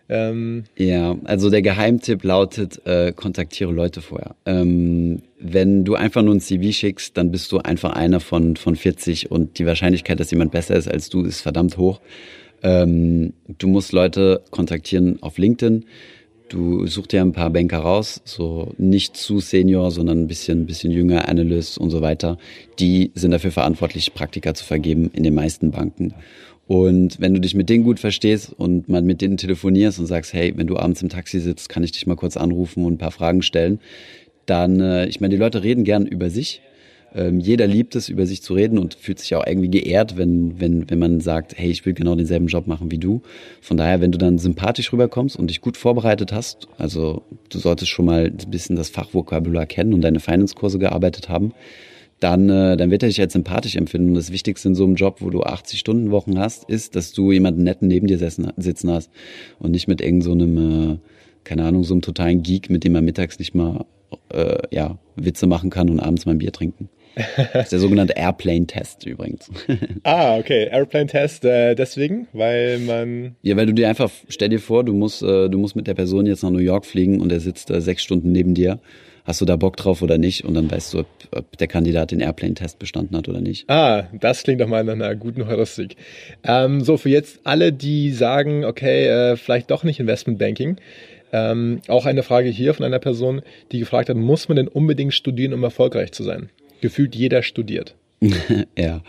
Ähm, 0.08 0.64
ja, 0.76 1.16
also 1.24 1.48
der 1.48 1.62
Geheimtipp 1.62 2.24
lautet, 2.24 2.84
äh, 2.86 3.12
kontaktiere 3.12 3.72
Leute 3.72 4.02
vorher. 4.02 4.34
Ähm, 4.44 5.22
wenn 5.38 5.84
du 5.84 5.94
einfach 5.94 6.22
nur 6.22 6.34
ein 6.34 6.40
CV 6.40 6.72
schickst, 6.72 7.16
dann 7.16 7.30
bist 7.30 7.50
du 7.52 7.58
einfach 7.58 7.92
einer 7.92 8.20
von, 8.20 8.56
von 8.56 8.76
40 8.76 9.30
und 9.30 9.58
die 9.58 9.66
Wahrscheinlichkeit, 9.66 10.20
dass 10.20 10.30
jemand 10.30 10.52
besser 10.52 10.76
ist 10.76 10.88
als 10.88 11.08
du, 11.08 11.22
ist 11.22 11.40
verdammt 11.40 11.78
hoch. 11.78 12.00
Ähm, 12.62 13.32
du 13.46 13.68
musst 13.68 13.92
Leute 13.92 14.42
kontaktieren 14.50 15.22
auf 15.22 15.38
LinkedIn. 15.38 15.84
Du 16.50 16.86
suchst 16.86 17.12
dir 17.12 17.22
ein 17.22 17.32
paar 17.32 17.50
Banker 17.50 17.78
raus, 17.78 18.20
so 18.24 18.74
nicht 18.76 19.16
zu 19.16 19.40
Senior, 19.40 19.90
sondern 19.90 20.20
ein 20.20 20.26
bisschen, 20.28 20.66
bisschen 20.66 20.92
jünger, 20.92 21.28
Analyst 21.28 21.78
und 21.78 21.90
so 21.90 22.02
weiter. 22.02 22.36
Die 22.78 23.10
sind 23.14 23.30
dafür 23.30 23.50
verantwortlich, 23.50 24.12
Praktika 24.12 24.52
zu 24.52 24.64
vergeben 24.64 25.10
in 25.14 25.22
den 25.22 25.34
meisten 25.34 25.70
Banken. 25.70 26.14
Und 26.66 27.20
wenn 27.20 27.34
du 27.34 27.40
dich 27.40 27.54
mit 27.54 27.68
denen 27.68 27.84
gut 27.84 28.00
verstehst 28.00 28.52
und 28.56 28.88
mal 28.88 29.02
mit 29.02 29.20
denen 29.20 29.36
telefonierst 29.36 29.98
und 29.98 30.06
sagst, 30.06 30.32
hey, 30.32 30.54
wenn 30.56 30.66
du 30.66 30.76
abends 30.76 31.02
im 31.02 31.10
Taxi 31.10 31.40
sitzt, 31.40 31.68
kann 31.68 31.82
ich 31.82 31.92
dich 31.92 32.06
mal 32.06 32.16
kurz 32.16 32.36
anrufen 32.36 32.84
und 32.84 32.94
ein 32.94 32.98
paar 32.98 33.10
Fragen 33.10 33.42
stellen, 33.42 33.80
dann, 34.46 34.80
äh, 34.80 35.06
ich 35.06 35.20
meine, 35.20 35.34
die 35.34 35.40
Leute 35.40 35.62
reden 35.62 35.84
gern 35.84 36.06
über 36.06 36.30
sich 36.30 36.62
ähm, 37.14 37.38
jeder 37.38 37.66
liebt 37.66 37.94
es, 37.94 38.08
über 38.08 38.26
sich 38.26 38.42
zu 38.42 38.54
reden 38.54 38.76
und 38.76 38.94
fühlt 38.94 39.20
sich 39.20 39.34
auch 39.36 39.46
irgendwie 39.46 39.70
geehrt, 39.70 40.16
wenn, 40.16 40.60
wenn, 40.60 40.90
wenn 40.90 40.98
man 40.98 41.20
sagt, 41.20 41.56
hey, 41.56 41.70
ich 41.70 41.86
will 41.86 41.94
genau 41.94 42.16
denselben 42.16 42.48
Job 42.48 42.66
machen 42.66 42.90
wie 42.90 42.98
du. 42.98 43.22
Von 43.60 43.76
daher, 43.76 44.00
wenn 44.00 44.10
du 44.10 44.18
dann 44.18 44.38
sympathisch 44.38 44.92
rüberkommst 44.92 45.36
und 45.36 45.48
dich 45.48 45.60
gut 45.60 45.76
vorbereitet 45.76 46.32
hast, 46.32 46.66
also 46.76 47.22
du 47.50 47.58
solltest 47.58 47.90
schon 47.90 48.06
mal 48.06 48.24
ein 48.24 48.50
bisschen 48.50 48.74
das 48.74 48.90
Fachvokabular 48.90 49.66
kennen 49.66 49.94
und 49.94 50.00
deine 50.00 50.18
Finance-Kurse 50.18 50.80
gearbeitet 50.80 51.28
haben, 51.28 51.52
dann, 52.24 52.48
äh, 52.48 52.76
dann 52.78 52.90
wird 52.90 53.02
er 53.02 53.10
dich 53.10 53.20
als 53.20 53.34
sympathisch 53.34 53.76
empfinden. 53.76 54.08
Und 54.08 54.14
das 54.14 54.32
Wichtigste 54.32 54.68
in 54.68 54.74
so 54.74 54.84
einem 54.84 54.94
Job, 54.94 55.18
wo 55.20 55.28
du 55.28 55.42
80-Stunden-Wochen 55.42 56.38
hast, 56.38 56.68
ist, 56.70 56.96
dass 56.96 57.12
du 57.12 57.32
jemanden 57.32 57.62
netten 57.62 57.86
neben 57.86 58.06
dir 58.06 58.18
sitzen 58.18 58.90
hast 58.90 59.10
und 59.58 59.72
nicht 59.72 59.88
mit 59.88 60.00
irgendeinem, 60.00 60.56
so 60.56 60.92
äh, 60.92 60.96
keine 61.44 61.64
Ahnung, 61.64 61.84
so 61.84 61.92
einem 61.92 62.00
totalen 62.00 62.42
Geek, 62.42 62.70
mit 62.70 62.82
dem 62.82 62.92
man 62.92 63.04
mittags 63.04 63.38
nicht 63.38 63.54
mal 63.54 63.84
äh, 64.32 64.56
ja, 64.70 64.98
Witze 65.16 65.46
machen 65.46 65.68
kann 65.68 65.90
und 65.90 66.00
abends 66.00 66.24
mal 66.24 66.32
ein 66.32 66.38
Bier 66.38 66.52
trinken. 66.52 66.88
Das 67.52 67.64
ist 67.64 67.72
der 67.72 67.78
sogenannte 67.78 68.14
Airplane-Test 68.16 69.06
übrigens. 69.06 69.50
ah, 70.02 70.38
okay. 70.38 70.68
Airplane-Test 70.72 71.44
äh, 71.44 71.74
deswegen, 71.74 72.26
weil 72.32 72.78
man. 72.78 73.36
Ja, 73.42 73.56
weil 73.56 73.66
du 73.66 73.74
dir 73.74 73.88
einfach, 73.88 74.10
stell 74.28 74.48
dir 74.48 74.58
vor, 74.58 74.82
du 74.82 74.94
musst, 74.94 75.22
äh, 75.22 75.48
du 75.48 75.58
musst 75.58 75.76
mit 75.76 75.86
der 75.86 75.94
Person 75.94 76.26
jetzt 76.26 76.42
nach 76.42 76.50
New 76.50 76.58
York 76.58 76.86
fliegen 76.86 77.20
und 77.20 77.30
er 77.30 77.40
sitzt 77.40 77.70
äh, 77.70 77.80
sechs 77.82 78.02
Stunden 78.02 78.32
neben 78.32 78.54
dir. 78.54 78.80
Hast 79.24 79.40
du 79.40 79.44
da 79.44 79.56
Bock 79.56 79.76
drauf 79.76 80.02
oder 80.02 80.18
nicht? 80.18 80.44
Und 80.44 80.54
dann 80.54 80.70
weißt 80.70 80.94
du, 80.94 81.00
ob, 81.00 81.06
ob 81.32 81.56
der 81.56 81.66
Kandidat 81.66 82.10
den 82.10 82.20
Airplane-Test 82.20 82.78
bestanden 82.78 83.16
hat 83.16 83.28
oder 83.28 83.40
nicht. 83.40 83.68
Ah, 83.68 84.04
das 84.12 84.42
klingt 84.42 84.60
doch 84.60 84.68
mal 84.68 84.84
nach 84.84 84.92
einer 84.92 85.14
guten 85.14 85.46
Heuristik. 85.46 85.96
Ähm, 86.42 86.82
so, 86.82 86.96
für 86.96 87.08
jetzt 87.08 87.40
alle, 87.44 87.72
die 87.72 88.12
sagen, 88.12 88.64
okay, 88.64 89.06
äh, 89.06 89.36
vielleicht 89.36 89.70
doch 89.70 89.82
nicht 89.82 89.98
Investmentbanking. 89.98 90.76
Ähm, 91.32 91.80
auch 91.88 92.06
eine 92.06 92.22
Frage 92.22 92.48
hier 92.50 92.74
von 92.74 92.84
einer 92.84 92.98
Person, 93.00 93.42
die 93.72 93.80
gefragt 93.80 94.08
hat, 94.08 94.16
muss 94.16 94.48
man 94.48 94.56
denn 94.56 94.68
unbedingt 94.68 95.14
studieren, 95.14 95.52
um 95.52 95.64
erfolgreich 95.64 96.12
zu 96.12 96.22
sein? 96.22 96.50
gefühlt 96.84 97.16
jeder 97.16 97.42
studiert. 97.42 97.94
ja. 98.78 99.02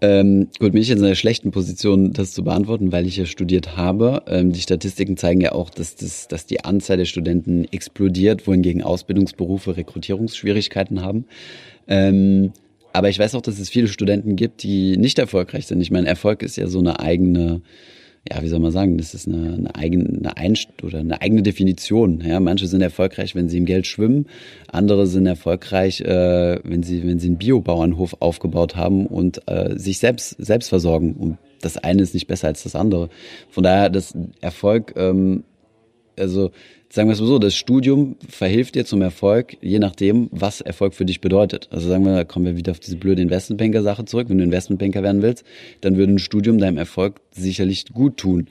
Ähm, 0.00 0.48
gut, 0.58 0.72
bin 0.72 0.82
ich 0.82 0.88
jetzt 0.88 0.98
in 0.98 1.04
einer 1.04 1.14
schlechten 1.14 1.50
Position, 1.50 2.12
das 2.12 2.32
zu 2.32 2.44
beantworten, 2.44 2.92
weil 2.92 3.06
ich 3.06 3.16
ja 3.16 3.26
studiert 3.26 3.76
habe. 3.76 4.22
Ähm, 4.26 4.52
die 4.52 4.60
Statistiken 4.60 5.16
zeigen 5.16 5.40
ja 5.40 5.52
auch, 5.52 5.70
dass, 5.70 5.96
das, 5.96 6.28
dass 6.28 6.46
die 6.46 6.64
Anzahl 6.64 6.96
der 6.96 7.04
Studenten 7.04 7.64
explodiert, 7.64 8.46
wohingegen 8.46 8.82
Ausbildungsberufe 8.82 9.76
Rekrutierungsschwierigkeiten 9.76 11.02
haben. 11.02 11.26
Ähm, 11.86 12.52
aber 12.92 13.08
ich 13.08 13.18
weiß 13.18 13.34
auch, 13.34 13.42
dass 13.42 13.58
es 13.58 13.68
viele 13.68 13.88
Studenten 13.88 14.36
gibt, 14.36 14.62
die 14.62 14.96
nicht 14.96 15.18
erfolgreich 15.18 15.66
sind. 15.66 15.80
Ich 15.80 15.90
meine, 15.90 16.08
Erfolg 16.08 16.42
ist 16.42 16.56
ja 16.56 16.66
so 16.66 16.80
eine 16.80 17.00
eigene 17.00 17.62
ja, 18.28 18.42
wie 18.42 18.48
soll 18.48 18.58
man 18.58 18.70
sagen, 18.70 18.98
das 18.98 19.14
ist 19.14 19.26
eine, 19.26 19.54
eine 19.54 19.74
eigene 19.74 20.18
eine 20.18 20.36
Einst 20.36 20.82
oder 20.82 20.98
eine 20.98 21.22
eigene 21.22 21.42
Definition. 21.42 22.22
Ja, 22.24 22.38
manche 22.38 22.66
sind 22.66 22.82
erfolgreich, 22.82 23.34
wenn 23.34 23.48
sie 23.48 23.58
im 23.58 23.64
Geld 23.64 23.86
schwimmen, 23.86 24.26
andere 24.68 25.06
sind 25.06 25.26
erfolgreich, 25.26 26.02
äh, 26.02 26.60
wenn 26.62 26.82
sie 26.82 27.02
wenn 27.06 27.18
sie 27.18 27.28
einen 27.28 27.38
Biobauernhof 27.38 28.16
aufgebaut 28.20 28.76
haben 28.76 29.06
und 29.06 29.48
äh, 29.48 29.78
sich 29.78 29.98
selbst 29.98 30.36
selbst 30.38 30.68
versorgen. 30.68 31.14
Und 31.14 31.38
das 31.62 31.78
eine 31.78 32.02
ist 32.02 32.12
nicht 32.12 32.26
besser 32.26 32.48
als 32.48 32.62
das 32.62 32.74
andere. 32.74 33.08
Von 33.48 33.64
daher, 33.64 33.88
das 33.88 34.14
Erfolg, 34.40 34.94
ähm, 34.96 35.44
also 36.18 36.50
sagen 36.92 37.08
wir 37.08 37.12
es 37.12 37.20
mal 37.20 37.26
so, 37.26 37.38
das 37.38 37.54
Studium 37.54 38.16
verhilft 38.28 38.74
dir 38.74 38.84
zum 38.84 39.00
Erfolg, 39.00 39.56
je 39.62 39.78
nachdem, 39.78 40.28
was 40.32 40.60
Erfolg 40.60 40.94
für 40.94 41.04
dich 41.04 41.20
bedeutet. 41.20 41.68
Also 41.70 41.88
sagen 41.88 42.04
wir, 42.04 42.24
kommen 42.24 42.46
wir 42.46 42.56
wieder 42.56 42.72
auf 42.72 42.80
diese 42.80 42.96
blöde 42.96 43.22
Investmentbanker-Sache 43.22 44.04
zurück. 44.04 44.28
Wenn 44.28 44.38
du 44.38 44.44
Investmentbanker 44.44 45.02
werden 45.02 45.22
willst, 45.22 45.44
dann 45.80 45.96
würde 45.96 46.14
ein 46.14 46.18
Studium 46.18 46.58
deinem 46.58 46.78
Erfolg 46.78 47.20
sicherlich 47.30 47.86
gut 47.94 48.16
tun. 48.16 48.48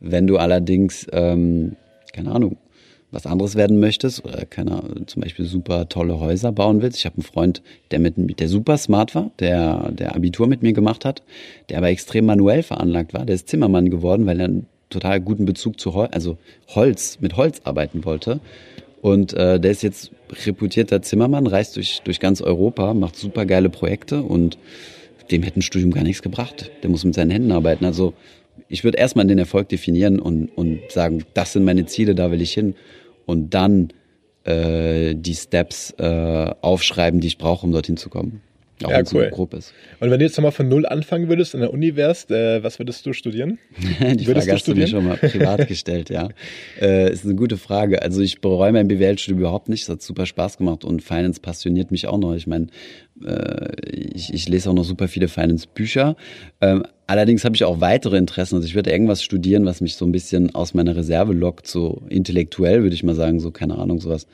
Wenn 0.00 0.26
du 0.26 0.36
allerdings, 0.36 1.06
ähm, 1.12 1.76
keine 2.12 2.30
Ahnung, 2.32 2.58
was 3.10 3.24
anderes 3.24 3.54
werden 3.54 3.80
möchtest 3.80 4.22
oder 4.22 4.44
keine 4.44 4.72
Ahnung, 4.72 5.06
zum 5.06 5.22
Beispiel 5.22 5.46
super 5.46 5.88
tolle 5.88 6.20
Häuser 6.20 6.52
bauen 6.52 6.82
willst. 6.82 6.98
Ich 6.98 7.06
habe 7.06 7.16
einen 7.16 7.22
Freund, 7.22 7.62
der 7.90 8.00
mit 8.00 8.38
der 8.38 8.48
super 8.48 8.76
smart 8.76 9.14
war, 9.14 9.30
der 9.38 9.90
der 9.92 10.14
Abitur 10.14 10.46
mit 10.46 10.62
mir 10.62 10.74
gemacht 10.74 11.06
hat, 11.06 11.22
der 11.70 11.78
aber 11.78 11.88
extrem 11.88 12.26
manuell 12.26 12.62
veranlagt 12.62 13.14
war. 13.14 13.24
Der 13.24 13.34
ist 13.34 13.48
Zimmermann 13.48 13.88
geworden, 13.88 14.26
weil 14.26 14.40
er 14.40 14.50
total 14.90 15.20
guten 15.20 15.44
Bezug 15.44 15.80
zu 15.80 15.94
Holz, 15.94 16.10
also 16.12 16.38
Holz, 16.68 17.18
mit 17.20 17.36
Holz 17.36 17.60
arbeiten 17.64 18.04
wollte. 18.04 18.40
Und 19.00 19.32
äh, 19.34 19.60
der 19.60 19.70
ist 19.70 19.82
jetzt 19.82 20.10
reputierter 20.44 21.02
Zimmermann, 21.02 21.46
reist 21.46 21.76
durch, 21.76 22.00
durch 22.02 22.20
ganz 22.20 22.40
Europa, 22.40 22.94
macht 22.94 23.16
super 23.16 23.46
geile 23.46 23.70
Projekte 23.70 24.22
und 24.22 24.58
dem 25.30 25.42
hätte 25.42 25.60
ein 25.60 25.62
Studium 25.62 25.92
gar 25.92 26.04
nichts 26.04 26.22
gebracht. 26.22 26.70
Der 26.82 26.90
muss 26.90 27.04
mit 27.04 27.14
seinen 27.14 27.30
Händen 27.30 27.52
arbeiten. 27.52 27.84
Also 27.84 28.14
ich 28.68 28.84
würde 28.84 28.98
erstmal 28.98 29.26
den 29.26 29.38
Erfolg 29.38 29.68
definieren 29.68 30.18
und, 30.18 30.46
und 30.56 30.80
sagen, 30.90 31.24
das 31.34 31.52
sind 31.52 31.64
meine 31.64 31.86
Ziele, 31.86 32.14
da 32.14 32.30
will 32.30 32.42
ich 32.42 32.52
hin. 32.52 32.74
Und 33.26 33.54
dann 33.54 33.92
äh, 34.44 35.14
die 35.14 35.34
Steps 35.34 35.92
äh, 35.98 36.54
aufschreiben, 36.60 37.20
die 37.20 37.28
ich 37.28 37.38
brauche, 37.38 37.66
um 37.66 37.72
dorthin 37.72 37.96
zu 37.96 38.08
kommen. 38.08 38.40
Auch 38.84 38.90
ja, 38.90 39.02
cool. 39.12 39.30
Grob 39.30 39.54
ist. 39.54 39.72
Und 40.00 40.10
wenn 40.10 40.18
du 40.18 40.24
jetzt 40.24 40.36
nochmal 40.36 40.52
von 40.52 40.68
Null 40.68 40.86
anfangen 40.86 41.28
würdest, 41.28 41.54
in 41.54 41.60
der 41.60 41.72
Uni 41.72 41.96
wärst, 41.96 42.30
äh, 42.30 42.62
was 42.62 42.78
würdest 42.78 43.04
du 43.06 43.12
studieren? 43.12 43.58
Die 43.78 44.26
würdest 44.26 44.46
Frage 44.46 44.52
hast 44.52 44.68
du 44.68 44.74
mir 44.74 44.86
schon 44.86 45.04
mal 45.04 45.16
privat 45.16 45.66
gestellt, 45.68 46.10
ja. 46.10 46.28
Äh, 46.80 47.12
ist 47.12 47.24
eine 47.24 47.34
gute 47.34 47.56
Frage. 47.56 48.02
Also 48.02 48.20
ich 48.20 48.40
bereue 48.40 48.72
mein 48.72 48.86
BWL-Studium 48.86 49.40
überhaupt 49.40 49.68
nicht. 49.68 49.82
Es 49.82 49.88
hat 49.88 50.02
super 50.02 50.26
Spaß 50.26 50.58
gemacht 50.58 50.84
und 50.84 51.02
Finance 51.02 51.40
passioniert 51.40 51.90
mich 51.90 52.06
auch 52.06 52.18
noch. 52.18 52.34
Ich 52.34 52.46
meine, 52.46 52.68
äh, 53.24 53.72
ich, 53.90 54.32
ich 54.32 54.48
lese 54.48 54.70
auch 54.70 54.74
noch 54.74 54.84
super 54.84 55.08
viele 55.08 55.28
Finance-Bücher. 55.28 56.16
Ähm, 56.60 56.84
allerdings 57.06 57.44
habe 57.44 57.56
ich 57.56 57.64
auch 57.64 57.80
weitere 57.80 58.16
Interessen. 58.16 58.56
Also 58.56 58.68
ich 58.68 58.74
würde 58.74 58.90
irgendwas 58.90 59.22
studieren, 59.22 59.64
was 59.66 59.80
mich 59.80 59.96
so 59.96 60.04
ein 60.04 60.12
bisschen 60.12 60.54
aus 60.54 60.74
meiner 60.74 60.94
Reserve 60.94 61.32
lockt, 61.32 61.66
so 61.66 62.02
intellektuell 62.08 62.82
würde 62.82 62.94
ich 62.94 63.02
mal 63.02 63.14
sagen, 63.14 63.40
so 63.40 63.50
keine 63.50 63.76
Ahnung, 63.78 64.00
sowas 64.00 64.26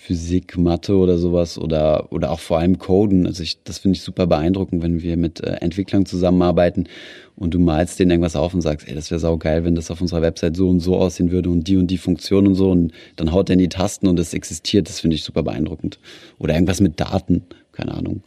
Physik, 0.00 0.56
Mathe 0.56 0.96
oder 0.96 1.18
sowas 1.18 1.58
oder, 1.58 2.12
oder 2.12 2.30
auch 2.30 2.38
vor 2.38 2.60
allem 2.60 2.78
Coden. 2.78 3.26
Also 3.26 3.42
ich, 3.42 3.62
das 3.64 3.78
finde 3.78 3.96
ich 3.96 4.02
super 4.02 4.28
beeindruckend, 4.28 4.80
wenn 4.80 5.02
wir 5.02 5.16
mit 5.16 5.40
äh, 5.40 5.54
Entwicklern 5.54 6.06
zusammenarbeiten 6.06 6.88
und 7.34 7.52
du 7.52 7.58
malst 7.58 7.98
denen 7.98 8.12
irgendwas 8.12 8.36
auf 8.36 8.54
und 8.54 8.60
sagst, 8.60 8.88
ey, 8.88 8.94
das 8.94 9.10
wäre 9.10 9.18
saugeil, 9.18 9.64
wenn 9.64 9.74
das 9.74 9.90
auf 9.90 10.00
unserer 10.00 10.22
Website 10.22 10.56
so 10.56 10.68
und 10.68 10.78
so 10.78 10.96
aussehen 10.96 11.32
würde 11.32 11.50
und 11.50 11.66
die 11.66 11.76
und 11.76 11.88
die 11.88 11.98
Funktion 11.98 12.46
und 12.46 12.54
so 12.54 12.70
und 12.70 12.92
dann 13.16 13.32
haut 13.32 13.50
er 13.50 13.54
in 13.54 13.58
die 13.58 13.68
Tasten 13.68 14.06
und 14.06 14.20
es 14.20 14.34
existiert. 14.34 14.88
Das 14.88 15.00
finde 15.00 15.16
ich 15.16 15.24
super 15.24 15.42
beeindruckend. 15.42 15.98
Oder 16.38 16.54
irgendwas 16.54 16.80
mit 16.80 17.00
Daten, 17.00 17.42
keine 17.72 17.92
Ahnung. 17.92 18.22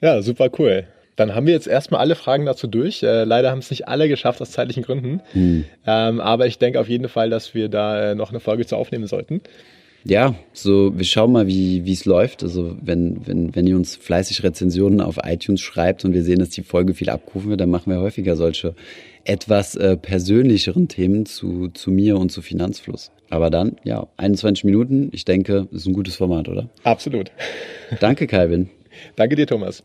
Ja, 0.00 0.22
super 0.22 0.48
cool. 0.58 0.84
Dann 1.16 1.34
haben 1.34 1.46
wir 1.46 1.52
jetzt 1.52 1.68
erstmal 1.68 2.00
alle 2.00 2.14
Fragen 2.14 2.46
dazu 2.46 2.66
durch. 2.66 3.02
Äh, 3.02 3.24
leider 3.24 3.50
haben 3.50 3.58
es 3.58 3.68
nicht 3.70 3.86
alle 3.88 4.08
geschafft 4.08 4.40
aus 4.40 4.52
zeitlichen 4.52 4.84
Gründen. 4.84 5.20
Hm. 5.32 5.64
Ähm, 5.86 6.20
aber 6.20 6.46
ich 6.46 6.56
denke 6.58 6.80
auf 6.80 6.88
jeden 6.88 7.10
Fall, 7.10 7.28
dass 7.28 7.54
wir 7.54 7.68
da 7.68 8.12
äh, 8.12 8.14
noch 8.14 8.30
eine 8.30 8.40
Folge 8.40 8.64
zu 8.64 8.76
aufnehmen 8.76 9.06
sollten 9.06 9.42
ja, 10.04 10.34
so 10.52 10.96
wir 10.96 11.04
schauen 11.04 11.32
mal, 11.32 11.46
wie 11.46 11.84
wie 11.84 11.92
es 11.92 12.04
läuft. 12.04 12.42
Also 12.42 12.76
wenn 12.80 13.26
wenn 13.26 13.54
wenn 13.54 13.66
ihr 13.66 13.76
uns 13.76 13.96
fleißig 13.96 14.42
Rezensionen 14.42 15.00
auf 15.00 15.18
iTunes 15.22 15.60
schreibt 15.60 16.04
und 16.04 16.14
wir 16.14 16.22
sehen, 16.22 16.38
dass 16.38 16.50
die 16.50 16.62
Folge 16.62 16.94
viel 16.94 17.10
abgerufen 17.10 17.50
wird, 17.50 17.60
dann 17.60 17.70
machen 17.70 17.92
wir 17.92 18.00
häufiger 18.00 18.36
solche 18.36 18.74
etwas 19.24 19.76
äh, 19.76 19.96
persönlicheren 19.96 20.88
Themen 20.88 21.26
zu 21.26 21.68
zu 21.68 21.90
mir 21.90 22.18
und 22.18 22.30
zu 22.32 22.42
Finanzfluss. 22.42 23.10
Aber 23.28 23.50
dann, 23.50 23.76
ja, 23.84 24.08
21 24.16 24.64
Minuten. 24.64 25.10
Ich 25.12 25.24
denke, 25.24 25.68
ist 25.70 25.86
ein 25.86 25.92
gutes 25.92 26.16
Format, 26.16 26.48
oder? 26.48 26.68
Absolut. 26.82 27.30
Danke, 28.00 28.26
Calvin. 28.26 28.70
Danke 29.16 29.36
dir, 29.36 29.46
Thomas. 29.46 29.84